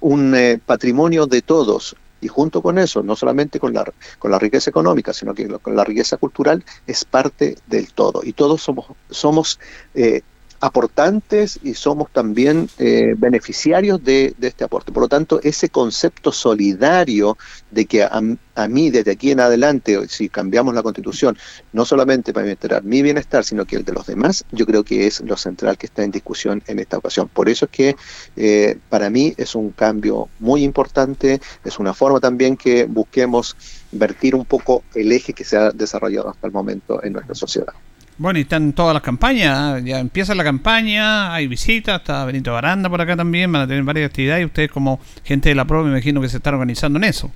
[0.00, 1.96] un eh, patrimonio de todos.
[2.20, 3.84] Y junto con eso, no solamente con la,
[4.18, 8.22] con la riqueza económica, sino que con la riqueza cultural, es parte del todo.
[8.24, 9.60] Y todos somos, somos
[9.94, 10.22] eh,
[10.64, 14.92] aportantes y somos también eh, beneficiarios de, este aporte.
[14.92, 17.36] Por lo tanto, ese concepto solidario
[17.70, 21.36] de que a, mí desde aquí en adelante, si cambiamos la constitución,
[21.74, 25.06] no solamente para mejorar mi bienestar, sino que el de los demás, yo creo que
[25.06, 27.28] es lo central que está en discusión en esta ocasión.
[27.28, 27.96] Por eso es que
[28.36, 33.54] eh, para mí es un cambio muy importante, es una forma también que busquemos
[33.92, 37.74] vertir un poco el eje que se ha desarrollado hasta el momento en nuestra sociedad.
[38.16, 39.80] Bueno, y están todas las campañas, ¿ah?
[39.80, 43.82] ya empieza la campaña, hay visitas, está Benito Baranda por acá también, van a tener
[43.82, 46.98] varias actividades y ustedes como gente de la prueba me imagino que se están organizando
[46.98, 47.32] en eso.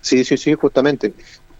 [0.00, 1.14] Sí, sí, sí, justamente.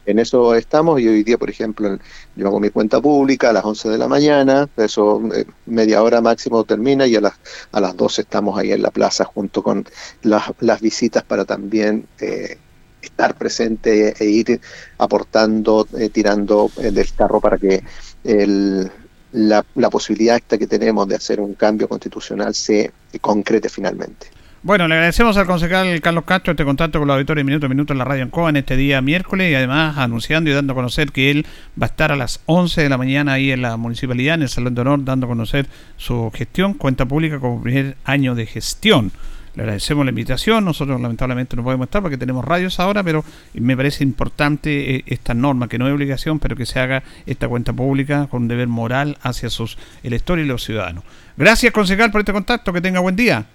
[0.07, 1.97] En eso estamos y hoy día, por ejemplo,
[2.37, 6.21] yo hago mi cuenta pública a las 11 de la mañana, eso eh, media hora
[6.21, 7.35] máximo termina y a las,
[7.73, 9.87] a las 12 estamos ahí en la plaza junto con
[10.23, 12.59] las, las visitas para también eh,
[13.01, 14.61] estar presente e ir
[14.99, 17.83] aportando, eh, tirando del carro para que
[18.25, 18.91] el,
[19.33, 24.29] la, la, posibilidad esta que tenemos de hacer un cambio constitucional se concrete finalmente.
[24.65, 27.93] Bueno, le agradecemos al concejal Carlos Castro este contacto con la auditoría Minuto a Minuto
[27.93, 31.13] en la Radio Ancoa en este día miércoles y además anunciando y dando a conocer
[31.13, 31.45] que él
[31.79, 34.49] va a estar a las 11 de la mañana ahí en la municipalidad, en el
[34.49, 35.67] Salón de Honor, dando a conocer
[35.99, 39.13] su gestión, cuenta pública como primer año de gestión.
[39.55, 40.65] Le agradecemos la invitación.
[40.65, 43.25] Nosotros lamentablemente no podemos estar porque tenemos radios ahora, pero
[43.55, 47.49] me parece importante eh, esta norma, que no es obligación, pero que se haga esta
[47.49, 51.05] cuenta pública con un deber moral hacia sus electores y los ciudadanos.
[51.37, 52.73] Gracias, concejal, por este contacto.
[52.73, 53.47] Que tenga buen día.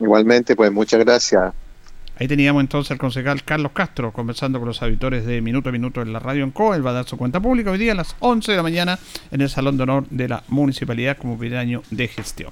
[0.00, 1.52] Igualmente, pues muchas gracias.
[2.20, 6.02] Ahí teníamos entonces al concejal Carlos Castro conversando con los auditores de Minuto a Minuto
[6.02, 6.74] en la radio en Co.
[6.74, 8.98] Él va a dar su cuenta pública hoy día a las 11 de la mañana
[9.30, 12.50] en el Salón de Honor de la Municipalidad como primer año de gestión.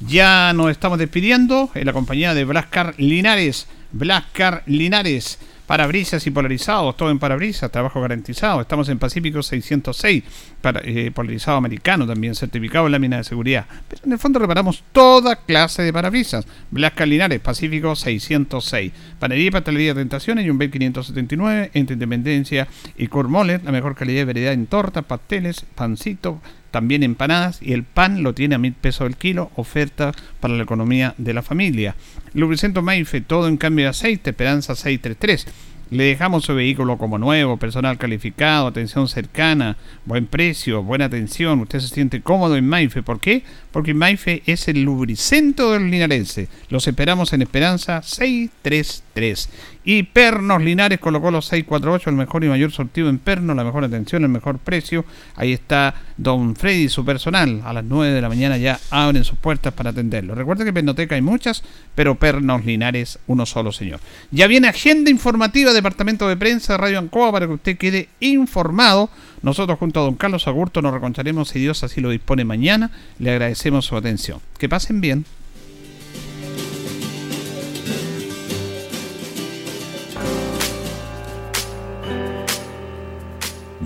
[0.00, 3.68] Ya nos estamos despidiendo en la compañía de Blascar Linares.
[3.90, 8.60] Blascar Linares parabrisas y polarizados, todo en parabrisas, trabajo garantizado.
[8.60, 10.22] Estamos en Pacífico 606,
[10.60, 13.66] para, eh, polarizado americano también, certificado en lámina de seguridad.
[13.88, 16.46] Pero en el fondo reparamos toda clase de parabrisas.
[16.70, 18.92] Blasca Linares, Pacífico 606.
[19.18, 24.24] Panería y pastelería Tentaciones y un B579 entre Independencia y Cormoles, la mejor calidad y
[24.24, 26.40] variedad en tortas, pasteles, pancito,
[26.76, 30.62] también empanadas y el pan lo tiene a mil pesos el kilo, oferta para la
[30.62, 31.96] economía de la familia.
[32.34, 35.46] Lubricento Maife, todo en cambio de aceite, Esperanza 633.
[35.88, 41.60] Le dejamos su vehículo como nuevo, personal calificado, atención cercana, buen precio, buena atención.
[41.60, 43.02] Usted se siente cómodo en Maife.
[43.02, 43.42] ¿Por qué?
[43.76, 46.48] Porque Maife es el lubricento del linarense.
[46.70, 49.50] Los esperamos en Esperanza 633.
[49.84, 53.84] Y Pernos Linares colocó los 648, el mejor y mayor sortido en Pernos, la mejor
[53.84, 55.04] atención, el mejor precio.
[55.36, 57.60] Ahí está Don Freddy, su personal.
[57.66, 60.34] A las 9 de la mañana ya abren sus puertas para atenderlo.
[60.34, 61.62] Recuerda que en Pennoteca hay muchas,
[61.94, 64.00] pero Pernos Linares, uno solo, señor.
[64.30, 69.10] Ya viene agenda informativa Departamento de Prensa Radio Ancoa para que usted quede informado.
[69.42, 72.90] Nosotros junto a don Carlos Agurto nos reconcharemos si Dios así lo dispone mañana.
[73.18, 74.40] Le agradecemos su atención.
[74.58, 75.24] Que pasen bien.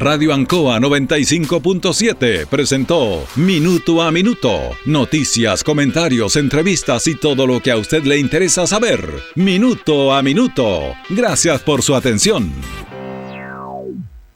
[0.01, 4.59] Radio Ancoa 95.7 presentó Minuto a Minuto.
[4.87, 9.07] Noticias, comentarios, entrevistas y todo lo que a usted le interesa saber.
[9.35, 10.95] Minuto a Minuto.
[11.11, 12.51] Gracias por su atención.